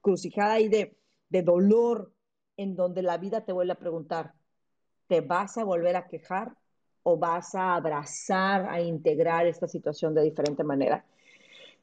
[0.00, 0.96] crucijada y de,
[1.28, 2.14] de dolor,
[2.56, 4.32] en donde la vida te vuelve a preguntar,
[5.06, 6.54] ¿te vas a volver a quejar
[7.02, 11.04] o vas a abrazar, a integrar esta situación de diferente manera?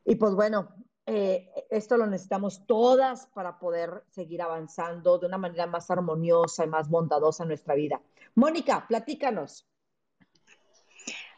[0.06, 0.70] Y pues bueno,
[1.14, 6.70] eh, esto lo necesitamos todas para poder seguir avanzando de una manera más armoniosa y
[6.70, 8.02] más bondadosa en nuestra vida.
[8.34, 9.68] Mónica, platícanos.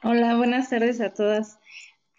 [0.04, 1.58] Hola, buenas tardes a todas.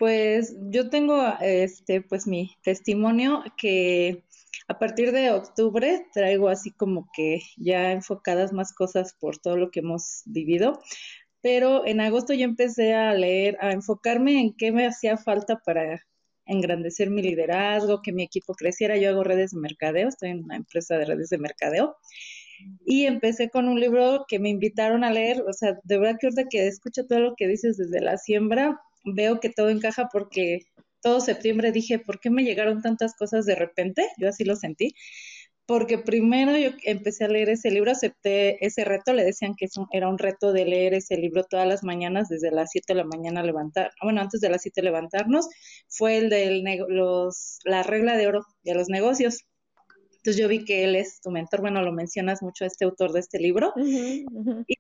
[0.01, 4.25] Pues yo tengo este pues mi testimonio que
[4.67, 9.71] a partir de octubre traigo así como que ya enfocadas más cosas por todo lo
[9.71, 10.81] que hemos vivido,
[11.41, 16.03] pero en agosto yo empecé a leer, a enfocarme en qué me hacía falta para
[16.47, 18.97] engrandecer mi liderazgo, que mi equipo creciera.
[18.97, 21.97] Yo hago redes de mercadeo, estoy en una empresa de redes de mercadeo.
[22.87, 26.27] Y empecé con un libro que me invitaron a leer, o sea, de verdad que
[26.29, 30.61] ahorita que escucho todo lo que dices desde la siembra, veo que todo encaja porque
[31.03, 34.09] todo septiembre dije, ¿por qué me llegaron tantas cosas de repente?
[34.19, 34.95] Yo así lo sentí.
[35.67, 40.09] Porque primero yo empecé a leer ese libro, acepté ese reto, le decían que era
[40.09, 43.43] un reto de leer ese libro todas las mañanas, desde las 7 de la mañana
[43.43, 45.49] levantar, bueno, antes de las 7 levantarnos,
[45.89, 49.45] fue el de los, la regla de oro de los negocios.
[50.25, 53.21] Entonces yo vi que él es tu mentor, bueno, lo mencionas mucho este autor de
[53.21, 53.75] este libro.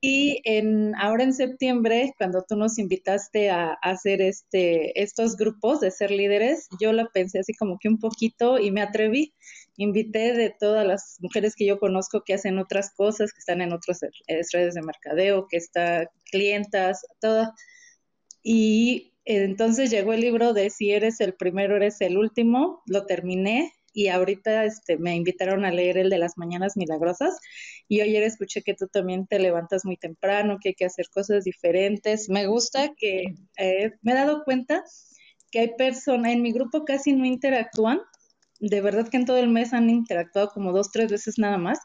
[0.00, 5.90] Y en, ahora en septiembre, cuando tú nos invitaste a, hacer este, estos grupos de
[5.90, 9.34] ser líderes, yo la pensé así como que un poquito y me atreví.
[9.76, 13.72] Invité de todas las mujeres que yo conozco que hacen otras cosas, que están en
[13.72, 14.00] otras
[14.52, 17.50] redes de mercadeo, que están clientas, todas.
[18.42, 23.72] Y entonces llegó el libro de Si eres el primero, eres el último, lo terminé
[23.94, 27.38] y ahorita este, me invitaron a leer el de las mañanas milagrosas
[27.88, 31.44] y ayer escuché que tú también te levantas muy temprano, que hay que hacer cosas
[31.44, 32.28] diferentes.
[32.28, 33.22] Me gusta que
[33.56, 34.82] eh, me he dado cuenta
[35.52, 38.00] que hay personas, en mi grupo casi no interactúan,
[38.60, 41.78] de verdad que en todo el mes han interactuado como dos, tres veces nada más,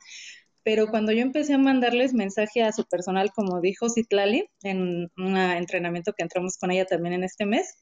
[0.64, 5.38] pero cuando yo empecé a mandarles mensaje a su personal, como dijo Citlali, en un
[5.38, 7.76] entrenamiento que entramos con ella también en este mes,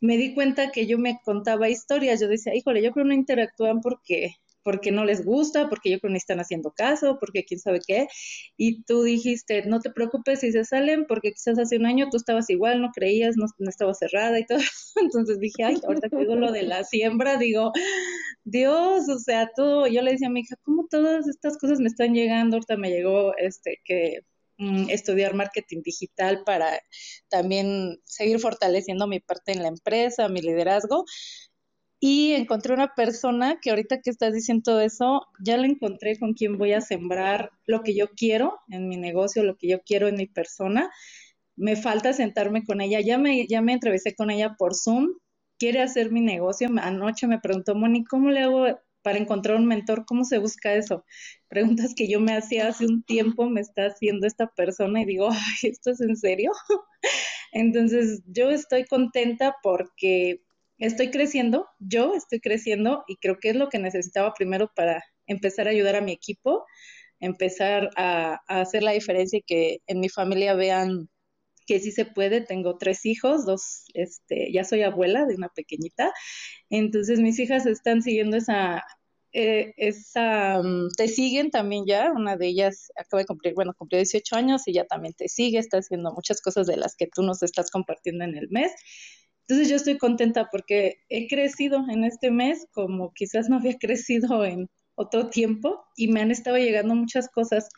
[0.00, 3.14] me di cuenta que yo me contaba historias, yo decía, híjole, yo creo que no
[3.14, 4.34] interactúan porque
[4.66, 7.78] porque no les gusta, porque yo creo que no están haciendo caso, porque quién sabe
[7.86, 8.08] qué.
[8.56, 12.16] Y tú dijiste, no te preocupes si se salen, porque quizás hace un año tú
[12.16, 14.58] estabas igual, no creías, no, no estaba cerrada y todo.
[14.96, 17.70] Entonces dije, ay, ahorita que digo lo de la siembra, digo,
[18.44, 21.86] Dios, o sea, todo, yo le decía a mi hija, ¿cómo todas estas cosas me
[21.86, 22.56] están llegando?
[22.56, 24.22] Ahorita me llegó este que
[24.58, 26.80] Mm, estudiar marketing digital para
[27.28, 31.04] también seguir fortaleciendo mi parte en la empresa, mi liderazgo.
[32.00, 36.58] Y encontré una persona que ahorita que estás diciendo eso, ya la encontré con quien
[36.58, 40.16] voy a sembrar lo que yo quiero en mi negocio, lo que yo quiero en
[40.16, 40.90] mi persona.
[41.56, 43.00] Me falta sentarme con ella.
[43.00, 45.08] Ya me, ya me entrevisté con ella por Zoom.
[45.58, 46.68] Quiere hacer mi negocio.
[46.82, 48.66] Anoche me preguntó, Moni, ¿cómo le hago
[49.02, 51.04] para encontrar un mentor, ¿cómo se busca eso?
[51.48, 55.28] Preguntas que yo me hacía hace un tiempo, me está haciendo esta persona y digo,
[55.30, 56.50] ay, ¿esto es en serio?
[57.52, 60.42] Entonces, yo estoy contenta porque
[60.78, 65.66] estoy creciendo, yo estoy creciendo y creo que es lo que necesitaba primero para empezar
[65.68, 66.64] a ayudar a mi equipo,
[67.20, 71.08] empezar a, hacer la diferencia y que en mi familia vean
[71.66, 76.12] que sí se puede, tengo tres hijos, dos, este, ya soy abuela de una pequeñita,
[76.70, 78.84] entonces mis hijas están siguiendo esa,
[79.32, 83.98] eh, esa, mm, te siguen también ya, una de ellas acaba de cumplir, bueno, cumplió
[83.98, 87.22] 18 años y ya también te sigue, está haciendo muchas cosas de las que tú
[87.22, 88.72] nos estás compartiendo en el mes.
[89.48, 94.44] Entonces yo estoy contenta porque he crecido en este mes como quizás no había crecido
[94.44, 97.68] en otro tiempo y me han estado llegando muchas cosas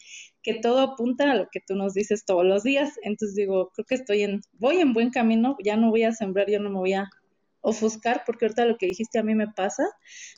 [0.43, 2.95] que todo apunta a lo que tú nos dices todos los días.
[3.03, 6.49] Entonces digo, creo que estoy en, voy en buen camino, ya no voy a sembrar,
[6.49, 7.11] ya no me voy a
[7.61, 9.85] ofuscar, porque ahorita lo que dijiste a mí me pasa,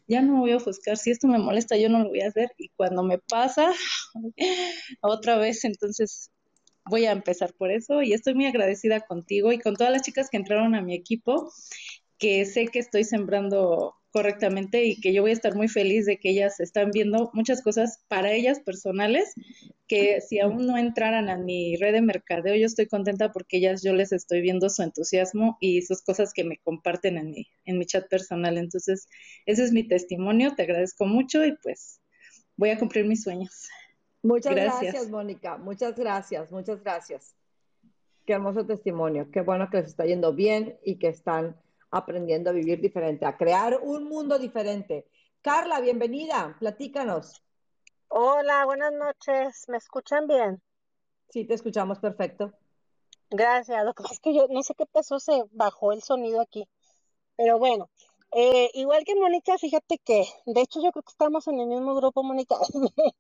[0.09, 2.29] ya no me voy a ofuscar, si esto me molesta yo no lo voy a
[2.29, 3.73] hacer y cuando me pasa
[5.03, 6.30] otra vez, entonces
[6.85, 10.29] voy a empezar por eso y estoy muy agradecida contigo y con todas las chicas
[10.31, 11.53] que entraron a mi equipo,
[12.19, 16.19] que sé que estoy sembrando correctamente y que yo voy a estar muy feliz de
[16.19, 19.33] que ellas están viendo muchas cosas para ellas personales
[19.87, 23.83] que si aún no entraran a mi red de mercadeo yo estoy contenta porque ellas
[23.85, 27.79] yo les estoy viendo su entusiasmo y sus cosas que me comparten en mi en
[27.79, 29.07] mi chat personal entonces
[29.47, 32.01] ese es mi testimonio te agradezco mucho y pues
[32.61, 33.69] voy a cumplir mis sueños.
[34.23, 35.09] Muchas gracias.
[35.09, 35.57] Mónica.
[35.57, 37.35] Muchas gracias, muchas gracias.
[38.27, 39.31] Qué hermoso testimonio.
[39.33, 41.57] Qué bueno que les está yendo bien y que están
[41.91, 45.07] aprendiendo a vivir diferente, a crear un mundo diferente.
[45.43, 46.57] Carla, bienvenida.
[46.59, 47.43] Platícanos.
[48.09, 49.65] Hola, buenas noches.
[49.69, 50.61] ¿Me escuchan bien?
[51.31, 52.53] Sí, te escuchamos perfecto.
[53.31, 53.85] Gracias.
[53.85, 56.69] Lo que pasa es que yo no sé qué pasó, se bajó el sonido aquí.
[57.37, 57.89] Pero bueno,
[58.33, 61.95] eh, igual que Mónica, fíjate que, de hecho yo creo que estamos en el mismo
[61.95, 62.57] grupo, Mónica,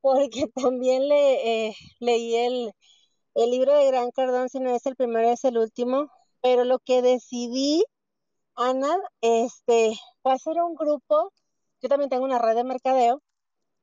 [0.00, 2.72] porque también le, eh, leí el,
[3.50, 6.10] libro de Gran Cardón, si no es el primero, es el último,
[6.42, 7.84] pero lo que decidí,
[8.56, 11.32] Ana, este, fue hacer un grupo,
[11.82, 13.22] yo también tengo una red de mercadeo,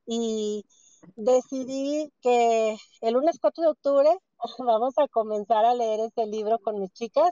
[0.06, 0.64] y
[1.16, 4.18] decidí que el lunes 4 de octubre
[4.58, 7.30] vamos a comenzar a leer este libro con mis chicas.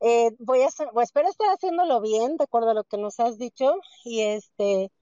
[0.00, 3.18] Eh, voy a hacer, pues, espero estar haciéndolo bien, de acuerdo a lo que nos
[3.20, 3.74] has dicho,
[4.04, 4.92] y este,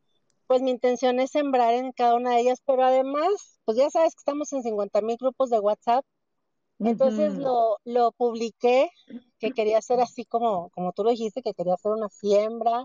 [0.47, 4.15] pues mi intención es sembrar en cada una de ellas, pero además, pues ya sabes
[4.15, 6.05] que estamos en 50 mil grupos de WhatsApp,
[6.79, 8.91] entonces lo, lo publiqué,
[9.39, 12.85] que quería hacer así como, como tú lo dijiste, que quería hacer una siembra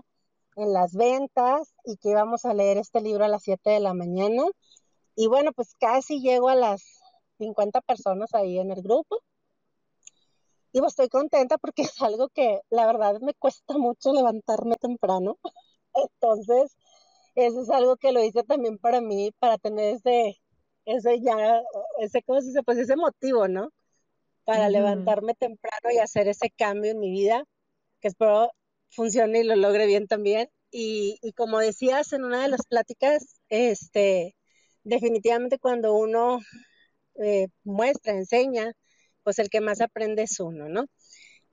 [0.56, 3.94] en las ventas y que íbamos a leer este libro a las 7 de la
[3.94, 4.44] mañana.
[5.14, 6.82] Y bueno, pues casi llego a las
[7.38, 9.18] 50 personas ahí en el grupo.
[10.72, 15.38] Y pues estoy contenta porque es algo que la verdad me cuesta mucho levantarme temprano.
[15.94, 16.76] Entonces,
[17.34, 20.36] eso es algo que lo hice también para mí, para tener ese,
[20.84, 21.62] ese ya,
[22.00, 22.62] ese, ¿cómo se dice?
[22.62, 23.70] Pues ese motivo, ¿no?
[24.44, 27.44] Para levantarme temprano y hacer ese cambio en mi vida,
[28.00, 28.50] que espero
[28.90, 30.48] funcione y lo logre bien también.
[30.70, 34.36] Y, y como decías en una de las pláticas, este,
[34.84, 36.40] definitivamente cuando uno
[37.16, 38.72] eh, muestra, enseña,
[39.22, 40.86] pues el que más aprende es uno, ¿no?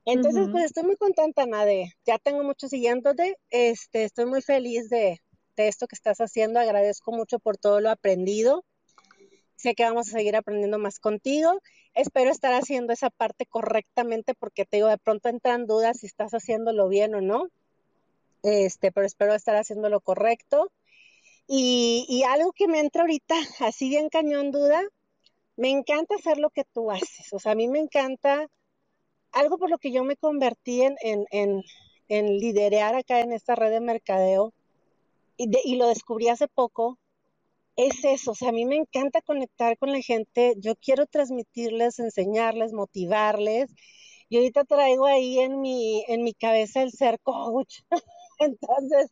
[0.06, 1.92] Entonces, pues estoy muy contenta, Nade.
[2.06, 3.36] Ya tengo mucho siguiéndote.
[3.50, 5.29] Este, estoy muy feliz de, de,
[5.68, 6.60] esto que estás haciendo.
[6.60, 8.64] Agradezco mucho por todo lo aprendido.
[9.56, 11.60] Sé que vamos a seguir aprendiendo más contigo.
[11.92, 16.32] Espero estar haciendo esa parte correctamente porque te digo, de pronto entran dudas si estás
[16.32, 17.48] haciéndolo bien o no.
[18.42, 20.72] Este, pero espero estar haciendo lo correcto.
[21.46, 24.82] Y, algo que me entra ahorita, así bien cañón duda,
[25.56, 27.32] me encanta hacer lo que tú haces.
[27.32, 28.46] O sea, a mí me encanta
[29.32, 31.62] algo por lo que yo me convertí en, en, en,
[32.08, 34.54] en liderar acá en esta red de mercadeo
[35.40, 36.98] y, y lo descubrí hace poco,
[37.76, 38.32] es eso.
[38.32, 40.54] O sea, a mí me encanta conectar con la gente.
[40.58, 43.70] Yo quiero transmitirles, enseñarles, motivarles.
[44.28, 47.80] Y ahorita traigo ahí en mi, en mi cabeza el ser coach.
[48.38, 49.10] Entonces,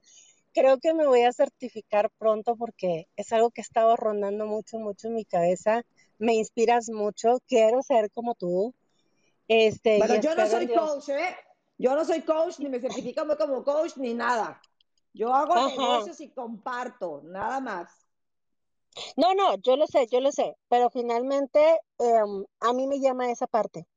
[0.53, 5.09] creo que me voy a certificar pronto porque es algo que estaba rondando mucho, mucho
[5.09, 5.85] en mi cabeza
[6.18, 8.74] me inspiras mucho, quiero ser como tú.
[9.47, 11.37] Este, bueno, yo no soy coach, ¿eh?
[11.79, 14.61] Yo no soy coach, ni me certifico como coach, ni nada.
[15.18, 17.90] Yo hago negocios y comparto, nada más.
[19.16, 21.60] No, no, yo lo sé, yo lo sé, pero finalmente
[21.98, 23.88] em, a mí me llama esa parte.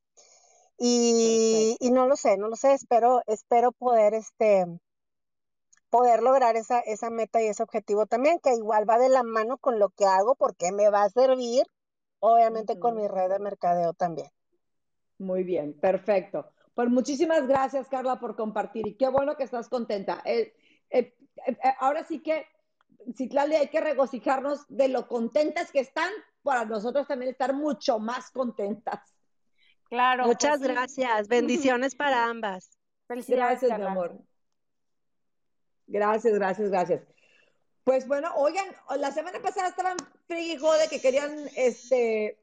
[0.78, 4.66] Y, y, no lo sé, no lo sé, espero, espero poder, este,
[5.90, 9.58] poder lograr esa, esa meta y ese objetivo también, que igual va de la mano
[9.58, 11.62] con lo que hago, porque me va a servir
[12.18, 14.28] obviamente con mi red de mercadeo también.
[15.18, 16.50] Muy bien, perfecto.
[16.74, 20.20] Pues muchísimas gracias, Carla, por compartir y qué bueno que estás contenta.
[20.24, 20.52] Eh,
[20.92, 21.14] eh,
[21.46, 22.46] eh, ahora sí que,
[23.16, 26.10] Citlali, hay que regocijarnos de lo contentas que están
[26.42, 29.00] para nosotros también estar mucho más contentas.
[29.88, 30.26] Claro.
[30.26, 31.28] Muchas pues gracias.
[31.28, 32.70] Bendiciones para ambas.
[33.06, 34.18] Felicidades, gracias, mi amor.
[35.86, 37.02] Gracias, gracias, gracias.
[37.84, 38.66] Pues bueno, oigan,
[38.98, 39.96] la semana pasada estaban
[40.28, 42.38] free de que querían, este,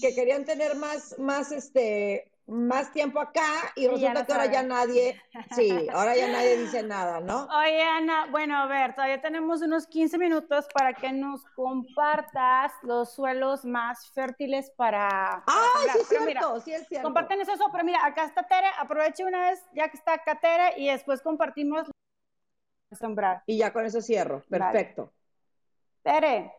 [0.00, 5.22] que querían tener más, más, este, más tiempo acá y resulta que ahora ya nadie,
[5.54, 7.46] sí, ahora ya nadie dice nada, ¿no?
[7.46, 13.14] Oye, Ana, bueno, a ver, todavía tenemos unos 15 minutos para que nos compartas los
[13.14, 15.44] suelos más fértiles para...
[15.46, 17.06] Ah, sí, es cierto, sí es cierto.
[17.06, 20.74] Comparten eso, pero mira, acá está Tere, aproveche una vez ya que está acá Tere
[20.76, 21.88] y después compartimos
[22.90, 23.44] sembrar.
[23.46, 24.42] Y ya con eso cierro.
[24.50, 25.12] Perfecto.
[26.02, 26.52] Tere.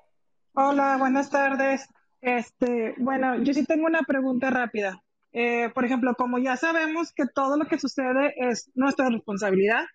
[0.54, 1.88] Hola, buenas tardes.
[2.22, 5.04] Este, bueno, yo sí tengo una pregunta rápida.
[5.34, 9.86] Eh, por ejemplo, como ya sabemos que todo lo que sucede es nuestra responsabilidad,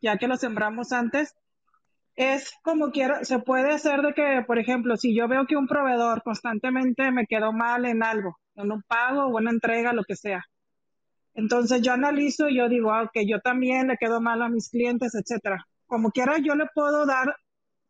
[0.00, 1.34] ya que lo sembramos antes,
[2.16, 5.68] es como quiero, se puede hacer de que, por ejemplo, si yo veo que un
[5.68, 10.16] proveedor constantemente me quedó mal en algo, en un pago o una entrega, lo que
[10.16, 10.42] sea.
[11.34, 14.70] Entonces yo analizo y yo digo, ah, ok, yo también le quedo mal a mis
[14.70, 17.34] clientes, etcétera como quiera yo le puedo dar,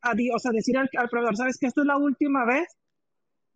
[0.00, 2.66] a, o sea, decir al, proveedor, sabes que esto es la última vez,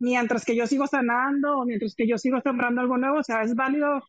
[0.02, 3.42] mientras que yo sigo sanando o mientras que yo sigo sembrando algo nuevo, o sea,
[3.42, 4.02] es válido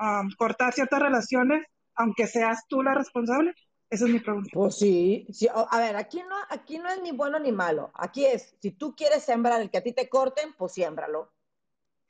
[0.00, 3.54] um, cortar ciertas relaciones, aunque seas tú la responsable.
[3.90, 4.50] Esa es mi pregunta.
[4.52, 7.90] Pues sí, sí, a ver, aquí no, aquí no es ni bueno ni malo.
[7.94, 11.30] Aquí es, si tú quieres sembrar el que a ti te corten, pues siémbralo.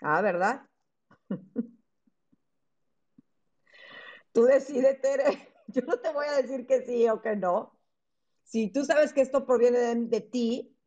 [0.01, 0.63] Ah, ¿verdad?
[4.33, 5.49] Tú decides, Tere.
[5.69, 7.73] Yo no te voy a decir que sí o que no.
[8.45, 10.78] Si tú sabes que esto proviene de, de ti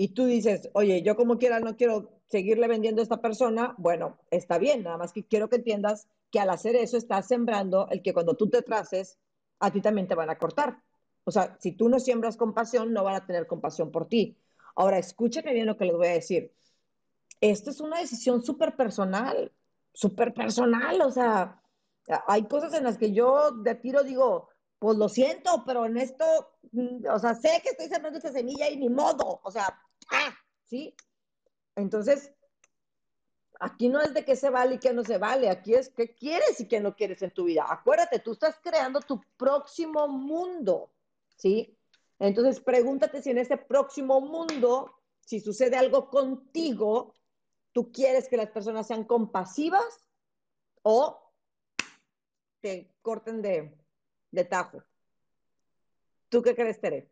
[0.00, 4.16] y tú dices, oye, yo como quiera no quiero seguirle vendiendo a esta persona, bueno,
[4.30, 8.00] está bien, nada más que quiero que entiendas que al hacer eso estás sembrando el
[8.00, 9.18] que cuando tú te traces,
[9.58, 10.82] a ti también te van a cortar.
[11.24, 14.38] O sea, si tú no siembras compasión, no van a tener compasión por ti.
[14.74, 16.50] Ahora, escúchame bien lo que les voy a decir.
[17.42, 19.52] Esto es una decisión súper personal,
[19.92, 21.02] súper personal.
[21.02, 21.60] O sea,
[22.26, 24.48] hay cosas en las que yo de tiro digo,
[24.78, 26.24] pues lo siento, pero en esto,
[26.72, 29.42] mm, o sea, sé que estoy sembrando esta semilla y ni modo.
[29.44, 29.78] O sea.
[30.64, 30.94] ¿Sí?
[31.76, 32.32] Entonces,
[33.60, 36.14] aquí no es de qué se vale y qué no se vale, aquí es qué
[36.14, 37.66] quieres y qué no quieres en tu vida.
[37.68, 40.90] Acuérdate, tú estás creando tu próximo mundo,
[41.36, 41.76] ¿sí?
[42.18, 47.14] Entonces, pregúntate si en ese próximo mundo, si sucede algo contigo,
[47.72, 50.04] tú quieres que las personas sean compasivas
[50.82, 51.32] o
[52.60, 53.74] te corten de,
[54.30, 54.82] de tajo.
[56.28, 57.10] ¿Tú qué crees, Tere?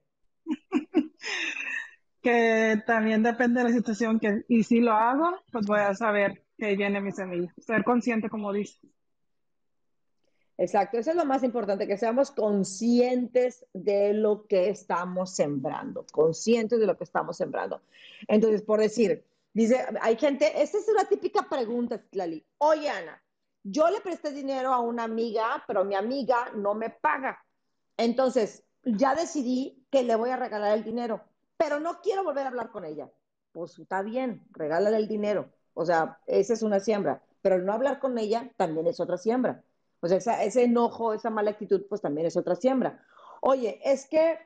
[2.23, 6.45] Que también depende de la situación que, y si lo hago, pues voy a saber
[6.57, 7.53] que viene mi semilla.
[7.59, 8.81] Ser consciente, como dices.
[10.61, 16.81] Exacto, eso es lo más importante, que seamos conscientes de lo que estamos sembrando, conscientes
[16.81, 17.81] de lo que estamos sembrando.
[18.27, 22.45] Entonces, por decir, dice, hay gente, esta es una típica pregunta, Lali.
[22.59, 23.23] Oye, Ana,
[23.63, 27.39] yo le presté dinero a una amiga, pero mi amiga no me paga.
[27.97, 31.23] Entonces, ya decidí que le voy a regalar el dinero,
[31.59, 33.11] pero no quiero volver a hablar con ella.
[33.53, 35.51] Pues está bien, regálale el dinero.
[35.75, 39.65] O sea, esa es una siembra, pero no hablar con ella también es otra siembra.
[40.01, 43.05] O sea, esa- ese enojo, esa mala actitud, pues también es otra siembra.
[43.43, 44.39] Oye, es que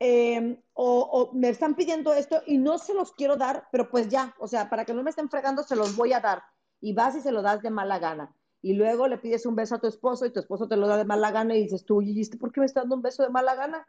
[0.00, 4.08] eh, o, o me están pidiendo esto y no se los quiero dar, pero pues
[4.08, 6.42] ya, o sea, para que no me estén fregando, se los voy a dar.
[6.80, 8.34] Y vas y se lo das de mala gana.
[8.62, 10.96] Y luego le pides un beso a tu esposo y tu esposo te lo da
[10.96, 13.22] de mala gana y dices tú, ¿y este por qué me está dando un beso
[13.24, 13.86] de mala gana?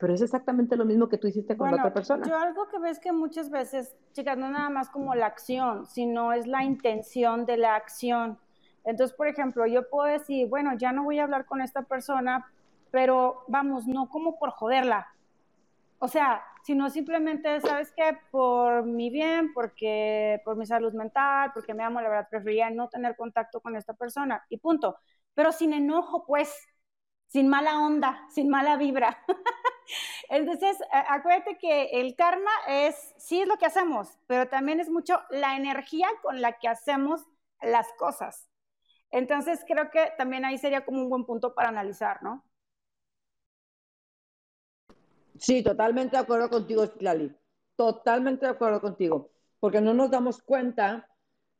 [0.00, 2.26] Pero es exactamente lo mismo que tú hiciste con la otra persona.
[2.26, 6.32] yo algo que ves que muchas veces, chicas, no nada más como la acción, sino
[6.32, 8.38] es la intención de la acción.
[8.84, 12.50] Entonces, por ejemplo, yo puedo decir, bueno, ya no voy a hablar con esta persona,
[12.90, 15.06] pero vamos, no como por joderla.
[15.98, 18.18] O sea, sino simplemente, ¿sabes qué?
[18.30, 22.88] Por mi bien, porque por mi salud mental, porque me amo, la verdad, preferiría no
[22.88, 24.96] tener contacto con esta persona y punto.
[25.34, 26.69] Pero sin enojo, pues,
[27.30, 29.24] sin mala onda, sin mala vibra.
[30.28, 35.20] Entonces, acuérdate que el karma es, sí es lo que hacemos, pero también es mucho
[35.30, 37.24] la energía con la que hacemos
[37.62, 38.48] las cosas.
[39.12, 42.44] Entonces, creo que también ahí sería como un buen punto para analizar, ¿no?
[45.38, 47.32] Sí, totalmente de acuerdo contigo, Lali.
[47.76, 49.30] Totalmente de acuerdo contigo.
[49.60, 51.08] Porque no nos damos cuenta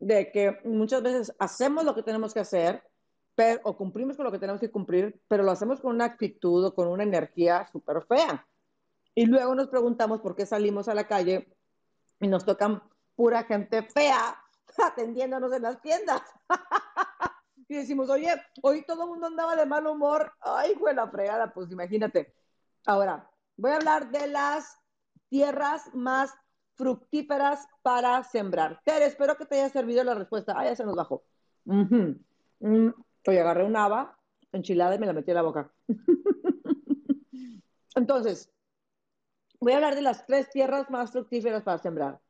[0.00, 2.82] de que muchas veces hacemos lo que tenemos que hacer,
[3.40, 6.62] pero, o cumplimos con lo que tenemos que cumplir, pero lo hacemos con una actitud
[6.62, 8.46] o con una energía súper fea.
[9.14, 11.50] Y luego nos preguntamos por qué salimos a la calle
[12.20, 12.82] y nos tocan
[13.16, 14.36] pura gente fea
[14.84, 16.20] atendiéndonos en las tiendas.
[17.66, 18.30] y decimos, oye,
[18.60, 20.30] hoy todo el mundo andaba de mal humor.
[20.40, 22.34] Ay, fue la fregada, pues imagínate.
[22.84, 23.26] Ahora,
[23.56, 24.76] voy a hablar de las
[25.30, 26.34] tierras más
[26.74, 28.82] fructíferas para sembrar.
[28.84, 30.52] Tere, espero que te haya servido la respuesta.
[30.54, 31.24] Ah, ya se nos bajó.
[31.64, 32.20] Ujú.
[32.58, 32.90] Mm,
[33.26, 34.18] Oye, agarré un haba
[34.52, 35.72] enchilada y me la metí en la boca.
[37.94, 38.52] Entonces,
[39.60, 42.20] voy a hablar de las tres tierras más fructíferas para sembrar.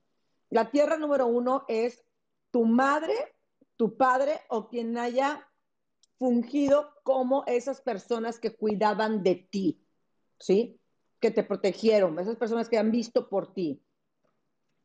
[0.51, 2.05] La tierra número uno es
[2.51, 3.15] tu madre,
[3.77, 5.47] tu padre o quien haya
[6.19, 9.83] fungido como esas personas que cuidaban de ti,
[10.39, 10.79] ¿sí?
[11.21, 13.83] Que te protegieron, esas personas que han visto por ti.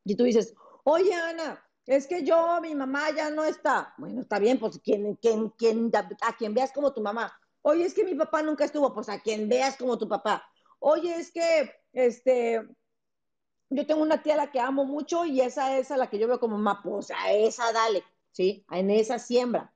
[0.06, 0.54] Y tú dices,
[0.84, 3.94] oye, Ana, es que yo, mi mamá ya no está.
[3.98, 7.32] Bueno, está bien, pues quien, quien, quien, a quien veas como tu mamá.
[7.62, 10.44] Oye, es que mi papá nunca estuvo, pues a quien veas como tu papá.
[10.80, 12.68] Oye, es que, este,
[13.70, 16.20] yo tengo una tía a la que amo mucho y esa es a la que
[16.20, 18.66] yo veo como mamá, pues a esa dale, ¿sí?
[18.72, 19.74] En esa siembra,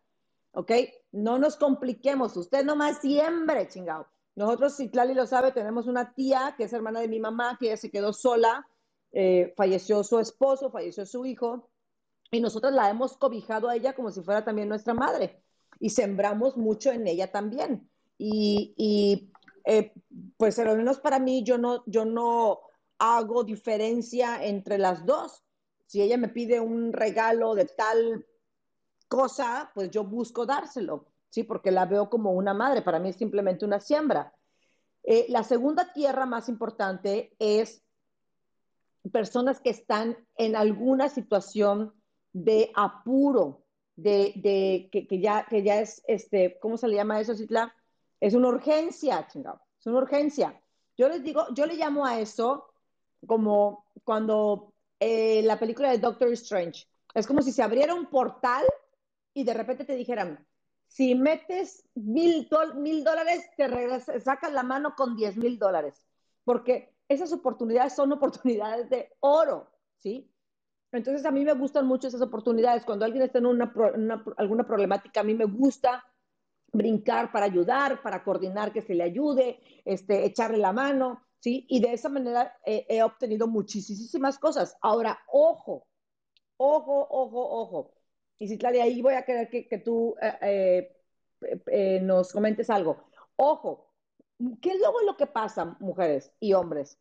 [0.51, 0.71] ¿ok?
[1.11, 4.07] No nos compliquemos, usted nomás siembre, chingado.
[4.35, 7.67] Nosotros, si Tlali lo sabe, tenemos una tía que es hermana de mi mamá, que
[7.67, 8.67] ella se quedó sola,
[9.11, 11.68] eh, falleció su esposo, falleció su hijo,
[12.31, 15.41] y nosotros la hemos cobijado a ella como si fuera también nuestra madre,
[15.79, 17.89] y sembramos mucho en ella también.
[18.17, 19.31] Y, y
[19.65, 19.93] eh,
[20.37, 22.59] pues al menos para mí, yo no, yo no
[22.97, 25.43] hago diferencia entre las dos.
[25.85, 28.25] Si ella me pide un regalo de tal
[29.07, 31.43] cosa, pues yo busco dárselo, ¿sí?
[31.43, 34.33] Porque la veo como una madre, para mí es simplemente una siembra.
[35.03, 37.81] Eh, la segunda tierra más importante es
[39.11, 41.93] personas que están en alguna situación
[42.33, 43.65] de apuro,
[43.95, 47.73] de, de que, que, ya, que ya es, este, ¿cómo se le llama eso, Citla?
[48.19, 50.61] Es una urgencia, chingado, es una urgencia.
[50.97, 52.65] Yo les digo, yo le llamo a eso
[53.25, 58.65] como cuando eh, la película de Doctor Strange, es como si se abriera un portal
[59.33, 60.45] y de repente te dijeran,
[60.87, 66.03] si metes mil, mil dólares, te regresas, sacas la mano con diez mil dólares,
[66.43, 70.29] porque esas oportunidades son oportunidades de oro, ¿sí?
[70.91, 72.85] Entonces a mí me gustan mucho esas oportunidades.
[72.85, 76.03] Cuando alguien está en una, una, alguna problemática, a mí me gusta
[76.71, 81.65] brincar para ayudar, para coordinar que se le ayude, este, echarle la mano, ¿sí?
[81.69, 84.77] Y de esa manera eh, he obtenido muchísimas cosas.
[84.81, 85.87] Ahora, ojo,
[86.57, 87.93] ojo, ojo, ojo.
[88.37, 90.95] Y si, Claudia, ahí voy a querer que, que tú eh,
[91.41, 93.09] eh, nos comentes algo.
[93.35, 93.93] Ojo,
[94.61, 96.97] ¿qué es luego lo que pasa, mujeres y hombres?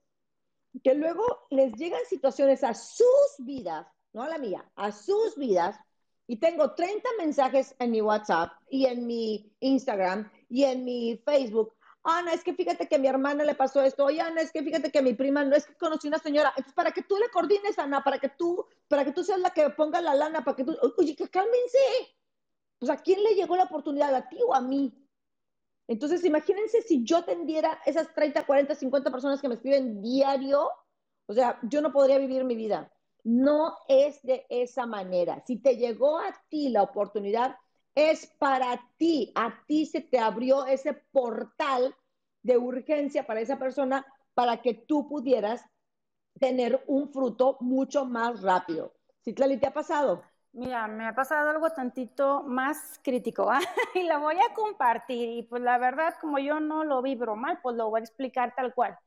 [0.82, 3.06] Que luego les llegan situaciones a sus
[3.38, 5.76] vidas, no a la mía, a sus vidas,
[6.26, 11.74] y tengo 30 mensajes en mi WhatsApp y en mi Instagram y en mi Facebook.
[12.04, 14.04] Ana, es que fíjate que mi hermana le pasó esto.
[14.04, 16.50] Oye, Ana, es que fíjate que mi prima no es que conocí una señora.
[16.50, 19.50] Entonces, para que tú le coordines, Ana, para que tú, para que tú seas la
[19.50, 21.78] que ponga la lana, para que tú, oye, que cálmense.
[22.78, 24.14] Pues, ¿a quién le llegó la oportunidad?
[24.14, 24.92] ¿A ti o a mí?
[25.88, 30.70] Entonces, imagínense si yo tendiera esas 30, 40, 50 personas que me escriben diario,
[31.26, 32.92] o sea, yo no podría vivir mi vida.
[33.24, 35.42] No es de esa manera.
[35.46, 37.56] Si te llegó a ti la oportunidad,
[37.94, 39.32] es para ti.
[39.34, 41.94] A ti se te abrió ese portal
[42.42, 45.64] de urgencia para esa persona para que tú pudieras
[46.38, 48.94] tener un fruto mucho más rápido.
[49.24, 50.22] Citlali, ¿te ha pasado?
[50.58, 53.48] Mira, me ha pasado algo tantito más crítico
[53.94, 57.60] y la voy a compartir y pues la verdad como yo no lo vibro mal,
[57.62, 58.98] pues lo voy a explicar tal cual.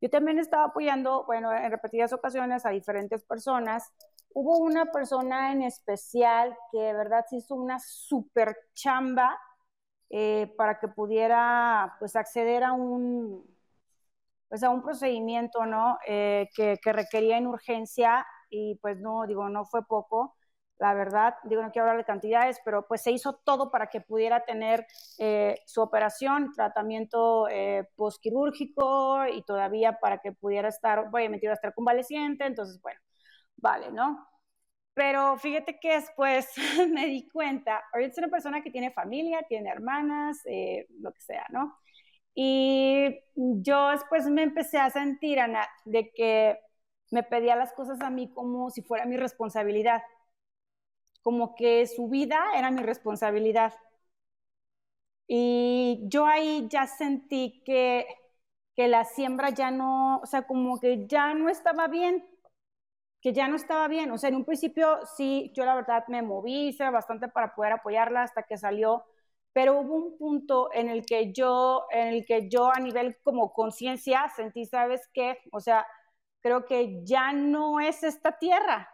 [0.00, 3.92] Yo también estaba apoyando, bueno, en repetidas ocasiones a diferentes personas.
[4.34, 9.38] Hubo una persona en especial que de verdad se hizo una super chamba
[10.10, 13.44] eh, para que pudiera pues acceder a un,
[14.48, 15.98] pues, a un procedimiento, ¿no?
[16.06, 20.36] Eh, que, que requería en urgencia y pues no, digo, no fue poco
[20.78, 24.00] la verdad, digo, no quiero hablar de cantidades, pero pues se hizo todo para que
[24.00, 24.86] pudiera tener
[25.18, 31.56] eh, su operación, tratamiento eh, postquirúrgico y todavía para que pudiera estar, obviamente iba a
[31.56, 33.00] estar convaleciente, entonces, bueno,
[33.56, 34.26] vale, ¿no?
[34.94, 36.48] Pero fíjate que después
[36.90, 41.20] me di cuenta, ahorita es una persona que tiene familia, tiene hermanas, eh, lo que
[41.20, 41.76] sea, ¿no?
[42.34, 46.58] Y yo después me empecé a sentir, Ana, de que
[47.10, 50.02] me pedía las cosas a mí como si fuera mi responsabilidad
[51.22, 53.74] como que su vida era mi responsabilidad.
[55.26, 58.06] Y yo ahí ya sentí que,
[58.74, 62.24] que la siembra ya no, o sea, como que ya no estaba bien,
[63.22, 64.10] que ya no estaba bien.
[64.12, 67.72] O sea, en un principio sí, yo la verdad me moví, hice bastante para poder
[67.72, 69.04] apoyarla hasta que salió,
[69.52, 73.52] pero hubo un punto en el que yo, en el que yo a nivel como
[73.52, 75.38] conciencia sentí, ¿sabes qué?
[75.52, 75.86] O sea,
[76.42, 78.88] creo que ya no es esta tierra,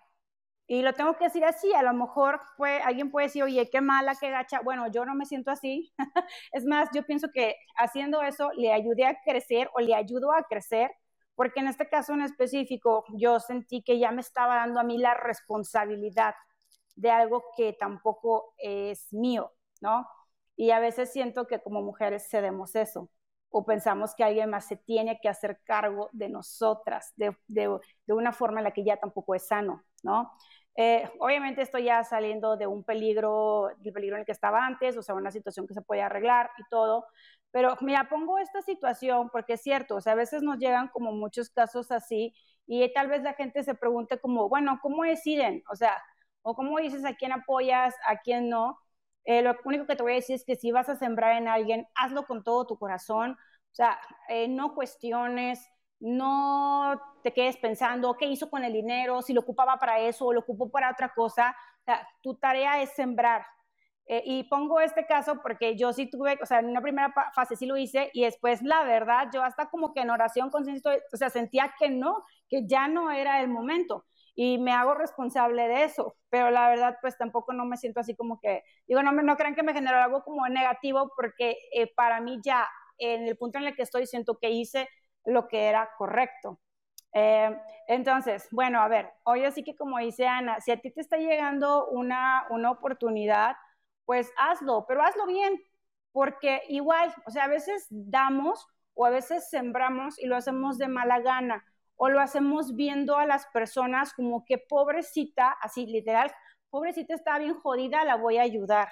[0.66, 3.80] y lo tengo que decir así, a lo mejor fue, alguien puede decir, oye, qué
[3.82, 4.60] mala, qué gacha.
[4.62, 5.92] Bueno, yo no me siento así.
[6.52, 10.44] es más, yo pienso que haciendo eso le ayudé a crecer o le ayudó a
[10.44, 10.90] crecer,
[11.34, 14.96] porque en este caso en específico yo sentí que ya me estaba dando a mí
[14.98, 16.34] la responsabilidad
[16.96, 20.06] de algo que tampoco es mío, ¿no?
[20.56, 23.10] Y a veces siento que como mujeres cedemos eso
[23.50, 28.12] o pensamos que alguien más se tiene que hacer cargo de nosotras de, de, de
[28.12, 30.32] una forma en la que ya tampoco es sano, ¿no?
[30.76, 34.96] Eh, obviamente estoy ya saliendo de un peligro, del peligro en el que estaba antes,
[34.96, 37.06] o sea, una situación que se puede arreglar y todo,
[37.52, 41.12] pero mira, pongo esta situación porque es cierto, o sea, a veces nos llegan como
[41.12, 42.34] muchos casos así
[42.66, 45.62] y tal vez la gente se pregunte como, bueno, ¿cómo deciden?
[45.70, 45.96] O sea,
[46.42, 48.78] o cómo dices a quién apoyas, a quién no.
[49.24, 51.48] Eh, lo único que te voy a decir es que si vas a sembrar en
[51.48, 53.98] alguien, hazlo con todo tu corazón, o sea,
[54.28, 55.60] eh, no cuestiones,
[56.04, 60.32] no te quedes pensando qué hizo con el dinero, si lo ocupaba para eso o
[60.34, 61.56] lo ocupó para otra cosa.
[62.22, 63.46] Tu tarea es sembrar.
[64.06, 67.56] Eh, y pongo este caso porque yo sí tuve, o sea, en una primera fase
[67.56, 71.16] sí lo hice y después, la verdad, yo hasta como que en oración consciente, o
[71.16, 75.84] sea, sentía que no, que ya no era el momento y me hago responsable de
[75.84, 79.36] eso, pero la verdad, pues tampoco no me siento así como que, digo, no, no
[79.36, 83.58] crean que me generó algo como negativo porque eh, para mí ya en el punto
[83.58, 84.86] en el que estoy siento que hice
[85.24, 86.60] lo que era correcto.
[87.12, 87.56] Eh,
[87.86, 91.16] entonces, bueno, a ver, hoy así que como dice Ana, si a ti te está
[91.16, 93.56] llegando una, una oportunidad,
[94.04, 95.60] pues hazlo, pero hazlo bien,
[96.12, 100.88] porque igual, o sea, a veces damos o a veces sembramos y lo hacemos de
[100.88, 101.64] mala gana
[101.96, 106.32] o lo hacemos viendo a las personas como que pobrecita, así literal,
[106.70, 108.88] pobrecita está bien jodida, la voy a ayudar.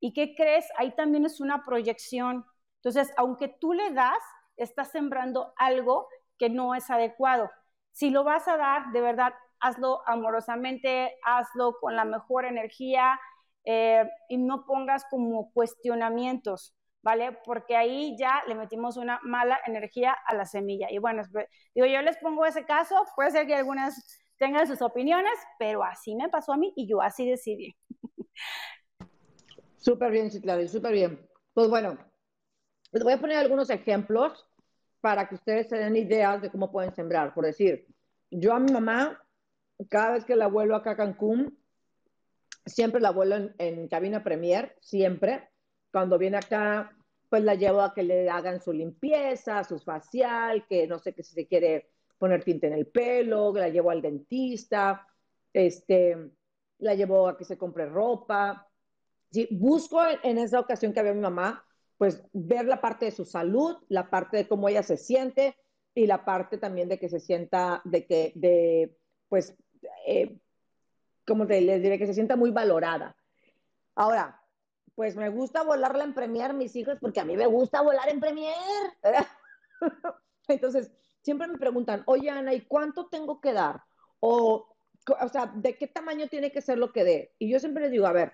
[0.00, 0.66] ¿Y qué crees?
[0.76, 2.44] Ahí también es una proyección.
[2.76, 4.22] Entonces, aunque tú le das,
[4.58, 7.50] estás sembrando algo que no es adecuado.
[7.92, 13.18] Si lo vas a dar, de verdad, hazlo amorosamente, hazlo con la mejor energía
[13.64, 16.74] eh, y no pongas como cuestionamientos.
[17.02, 17.38] ¿vale?
[17.44, 20.88] Porque ahí ya le metimos una mala energía a la semilla.
[20.90, 21.22] Y bueno,
[21.74, 26.14] digo, yo les pongo ese caso, puede ser que algunas tengan sus opiniones, pero así
[26.14, 27.76] me pasó a mí y yo así decidí.
[29.76, 31.28] Súper bien, Citlali, súper bien.
[31.54, 31.96] Pues bueno,
[32.92, 34.47] les voy a poner algunos ejemplos
[35.00, 37.34] para que ustedes se den ideas de cómo pueden sembrar.
[37.34, 37.86] Por decir,
[38.30, 39.22] yo a mi mamá,
[39.88, 41.58] cada vez que la vuelo acá a Cancún,
[42.66, 45.48] siempre la vuelo en, cabina Premier, siempre
[45.90, 46.94] cuando viene acá,
[47.28, 51.22] pues la llevo a que le hagan su limpieza, su facial, que no sé qué
[51.22, 55.06] si se quiere poner tinta en el pelo, la llevo al dentista,
[55.52, 56.30] este,
[56.78, 58.66] la llevo a que se compre ropa.
[59.30, 61.64] Sí, busco en, esa ocasión que había mi mamá,
[61.98, 65.56] pues ver la parte de su salud, la parte de cómo ella se siente
[65.94, 68.96] y la parte también de que se sienta, de que, de,
[69.28, 69.56] pues,
[70.06, 70.38] eh,
[71.26, 73.16] como te, les diré, que se sienta muy valorada.
[73.96, 74.40] Ahora,
[74.94, 78.20] pues me gusta volarla en Premier, mis hijos, porque a mí me gusta volar en
[78.20, 78.54] Premier.
[80.48, 80.92] Entonces,
[81.22, 83.82] siempre me preguntan, oye Ana, ¿y cuánto tengo que dar?
[84.20, 84.76] O,
[85.20, 87.34] o sea, ¿de qué tamaño tiene que ser lo que dé?
[87.38, 88.32] Y yo siempre les digo, a ver,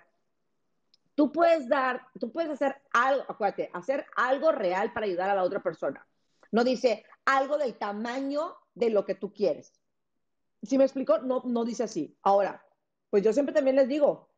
[1.15, 5.43] tú puedes dar, tú puedes hacer algo, acuérdate, hacer algo real para ayudar a la
[5.43, 6.05] otra persona.
[6.51, 9.73] No dice algo del tamaño de lo que tú quieres.
[10.61, 12.17] Si me explico, no, no dice así.
[12.21, 12.65] Ahora,
[13.09, 14.29] pues yo siempre también les digo,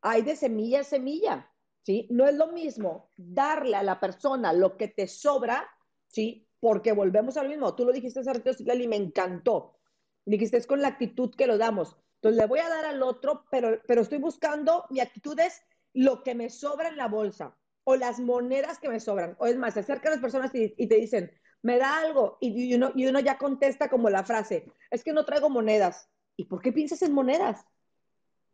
[0.00, 1.52] hay de semilla a semilla.
[1.82, 2.08] ¿sí?
[2.10, 5.70] No es lo mismo darle a la persona lo que te sobra,
[6.08, 6.48] ¿sí?
[6.58, 7.74] Porque volvemos al mismo.
[7.76, 9.78] Tú lo dijiste hace rato, y me encantó.
[10.24, 11.96] Dijiste, es con la actitud que lo damos.
[12.16, 15.62] Entonces, le voy a dar al otro, pero, pero estoy buscando, mi actitud es
[15.96, 19.34] lo que me sobra en la bolsa o las monedas que me sobran.
[19.38, 21.32] O es más, se acercan las personas y, te dicen,
[21.62, 22.36] me da algo.
[22.40, 26.08] Y, uno, y uno ya contesta como la frase, es que no traigo monedas.
[26.36, 27.64] ¿Y por qué piensas en monedas?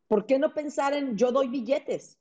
[0.07, 2.21] ¿Por qué no pensar en yo doy billetes?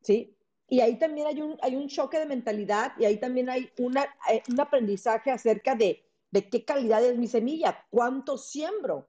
[0.00, 0.34] ¿sí?
[0.68, 4.04] Y ahí también hay un, hay un choque de mentalidad y ahí también hay una,
[4.30, 9.08] eh, un aprendizaje acerca de, de qué calidad es mi semilla, cuánto siembro,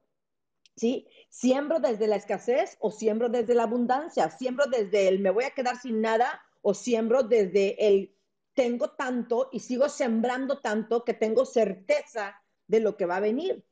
[0.80, 1.06] ¿sí?
[1.28, 5.50] Siembro desde la escasez o siembro desde la abundancia, siembro desde el me voy a
[5.50, 8.16] quedar sin nada o siembro desde el
[8.54, 12.34] tengo tanto y sigo sembrando tanto que tengo certeza
[12.66, 13.62] de lo que va a venir.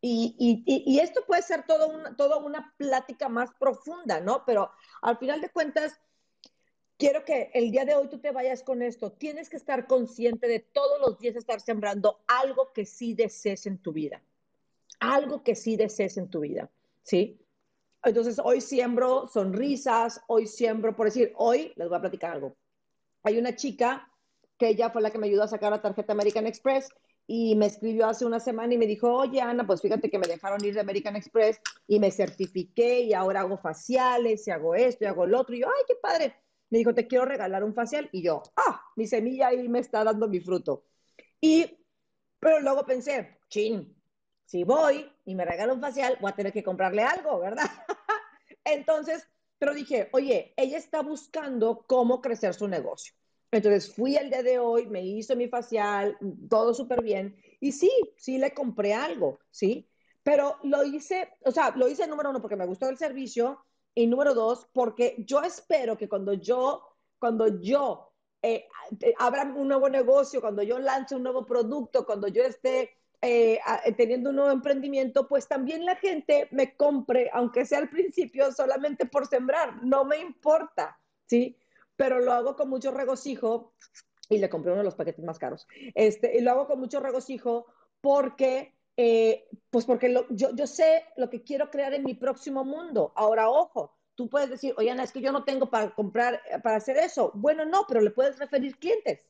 [0.00, 4.44] Y, y, y esto puede ser todo una, toda una plática más profunda, ¿no?
[4.46, 4.70] Pero
[5.02, 6.00] al final de cuentas,
[6.98, 9.12] quiero que el día de hoy tú te vayas con esto.
[9.12, 13.78] Tienes que estar consciente de todos los días estar sembrando algo que sí desees en
[13.78, 14.22] tu vida.
[15.12, 16.70] Algo que sí desees en tu vida,
[17.02, 17.40] ¿sí?
[18.02, 22.56] Entonces, hoy siembro sonrisas, hoy siembro, por decir, hoy les voy a platicar algo.
[23.22, 24.10] Hay una chica
[24.58, 26.88] que ella fue la que me ayudó a sacar la tarjeta American Express
[27.26, 30.26] y me escribió hace una semana y me dijo, oye Ana, pues fíjate que me
[30.26, 35.04] dejaron ir de American Express y me certifiqué y ahora hago faciales y hago esto
[35.04, 35.54] y hago lo otro.
[35.54, 36.34] Y yo, ay, qué padre
[36.74, 38.08] me dijo, te quiero regalar un facial.
[38.10, 40.84] Y yo, ah, mi semilla ahí me está dando mi fruto.
[41.40, 41.78] Y,
[42.40, 43.94] pero luego pensé, chin,
[44.44, 47.64] si voy y me regala un facial, voy a tener que comprarle algo, ¿verdad?
[48.64, 49.26] Entonces,
[49.58, 53.14] pero dije, oye, ella está buscando cómo crecer su negocio.
[53.50, 56.18] Entonces fui el día de hoy, me hizo mi facial,
[56.50, 57.36] todo súper bien.
[57.60, 59.88] Y sí, sí le compré algo, ¿sí?
[60.22, 63.64] Pero lo hice, o sea, lo hice número uno porque me gustó el servicio,
[63.94, 66.82] y número dos, porque yo espero que cuando yo,
[67.18, 68.66] cuando yo eh,
[69.18, 72.90] abra un nuevo negocio, cuando yo lance un nuevo producto, cuando yo esté
[73.26, 73.58] eh,
[73.96, 79.06] teniendo un nuevo emprendimiento, pues también la gente me compre, aunque sea al principio solamente
[79.06, 81.58] por sembrar, no me importa, ¿sí?
[81.96, 83.72] Pero lo hago con mucho regocijo
[84.28, 85.66] y le compré uno de los paquetes más caros.
[85.94, 87.66] Este, lo hago con mucho regocijo
[88.02, 93.12] porque eh, pues porque yo, yo sé lo que quiero crear en mi próximo mundo.
[93.16, 96.60] Ahora, ojo, tú puedes decir, oye, Ana, es que yo no tengo para comprar, eh,
[96.62, 97.32] para hacer eso.
[97.34, 99.26] Bueno, no, pero le puedes referir clientes,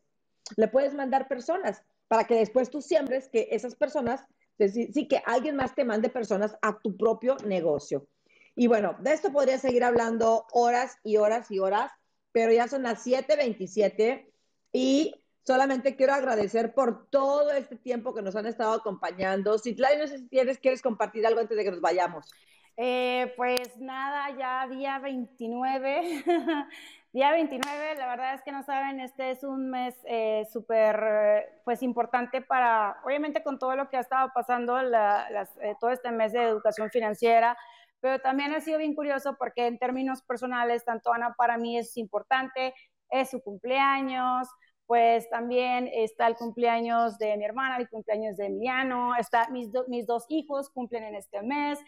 [0.57, 1.85] le puedes mandar personas
[2.15, 4.25] para que después tú siembres que esas personas,
[4.57, 8.07] sí, que alguien más te mande personas a tu propio negocio.
[8.55, 11.91] Y bueno, de esto podría seguir hablando horas y horas y horas,
[12.31, 14.31] pero ya son las 7:27
[14.73, 19.59] y Solamente quiero agradecer por todo este tiempo que nos han estado acompañando.
[19.59, 22.33] Citlay, no sé si tienes, quieres compartir algo antes de que nos vayamos.
[22.79, 26.25] Eh, pues nada, ya día 29
[27.15, 31.81] Día 29, la verdad es que no saben, este es un mes eh, súper, pues
[31.85, 36.43] importante para, obviamente con todo lo que ha estado pasando eh, todo este mes de
[36.43, 37.57] educación financiera,
[38.01, 41.97] pero también ha sido bien curioso porque en términos personales, tanto Ana para mí es
[41.97, 42.75] importante,
[43.09, 44.49] es su cumpleaños,
[44.87, 50.07] pues también está el cumpleaños de mi hermana, el cumpleaños de Emiliano, está, mis, mis
[50.07, 51.79] dos hijos cumplen en este mes.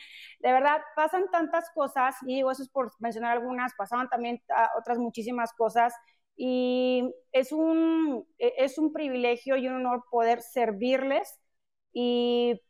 [0.41, 4.43] De verdad, pasan tantas cosas, y digo, eso es por mencionar algunas, pasaban también
[4.79, 5.95] otras muchísimas cosas,
[6.37, 11.41] y es un, e, es un privilegio y un honor poder servirles
[11.93, 12.61] y,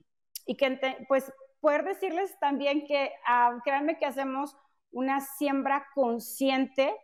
[0.47, 4.57] y que, pues, poder decirles también que, uh, créanme que hacemos
[4.93, 6.95] una siembra consciente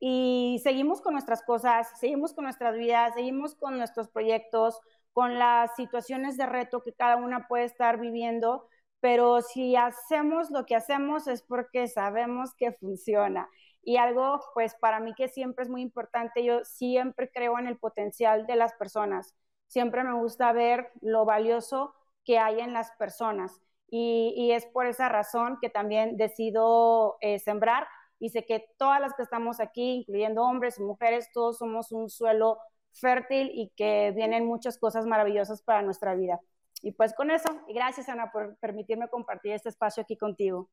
[0.00, 4.80] y seguimos con nuestras cosas, seguimos con nuestras vidas, seguimos con nuestros proyectos,
[5.12, 8.66] con las situaciones de reto que cada una puede estar viviendo,
[9.00, 13.48] pero si hacemos lo que hacemos es porque sabemos que funciona.
[13.82, 17.78] Y algo, pues para mí que siempre es muy importante, yo siempre creo en el
[17.78, 19.34] potencial de las personas,
[19.66, 21.94] siempre me gusta ver lo valioso
[22.24, 23.60] que hay en las personas.
[23.92, 27.88] Y, es por esa razón que también decido eh, sembrar
[28.20, 32.08] y sé que todas las que estamos aquí, incluyendo hombres y mujeres, todos somos un
[32.10, 32.58] suelo
[32.92, 36.38] fértil y que vienen muchas cosas maravillosas para nuestra vida.
[36.82, 40.68] Y pues con eso, y gracias Ana por permitirme compartir este espacio aquí contigo.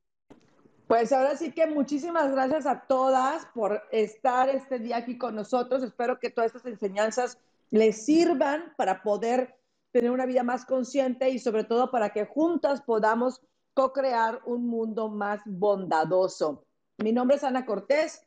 [0.88, 5.84] Pues ahora sí que muchísimas gracias a todas por estar este día aquí con nosotros.
[5.84, 7.38] Espero que todas estas enseñanzas
[7.72, 9.56] les sirvan para poder
[9.92, 13.42] tener una vida más consciente y sobre todo para que juntas podamos
[13.74, 16.67] co-crear un mundo más bondadoso.
[17.00, 18.24] Mi nombre es Ana Cortés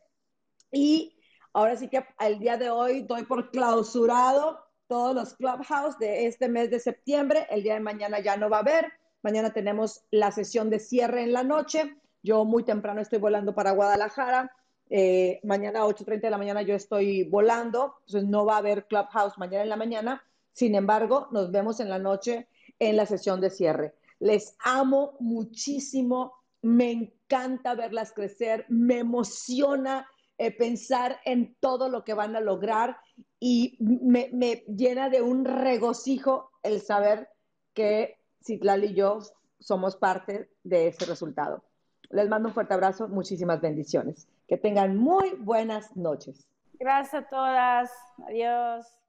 [0.71, 1.17] y
[1.53, 6.49] ahora sí que al día de hoy doy por clausurado todos los clubhouse de este
[6.49, 7.49] mes de septiembre.
[7.51, 8.93] El día de mañana ya no va a haber.
[9.23, 11.97] Mañana tenemos la sesión de cierre en la noche.
[12.23, 14.55] Yo muy temprano estoy volando para Guadalajara.
[14.89, 18.87] Eh, mañana a 8.30 de la mañana yo estoy volando, entonces no va a haber
[18.87, 20.25] Clubhouse mañana en la mañana.
[20.53, 22.47] Sin embargo, nos vemos en la noche
[22.79, 23.95] en la sesión de cierre.
[24.21, 30.07] Les amo muchísimo me encanta verlas crecer, me emociona
[30.39, 32.97] eh, pensar en todo lo que van a lograr
[33.39, 37.29] y me, me, llena de un regocijo el saber
[37.75, 39.19] que Citlali y yo
[39.59, 41.63] somos parte de ese resultado.
[42.11, 44.29] Les mando un fuerte abrazo, muchísimas bendiciones.
[44.49, 46.49] Que tengan muy buenas noches.
[46.79, 47.91] Gracias a todas.
[48.27, 49.00] Adiós.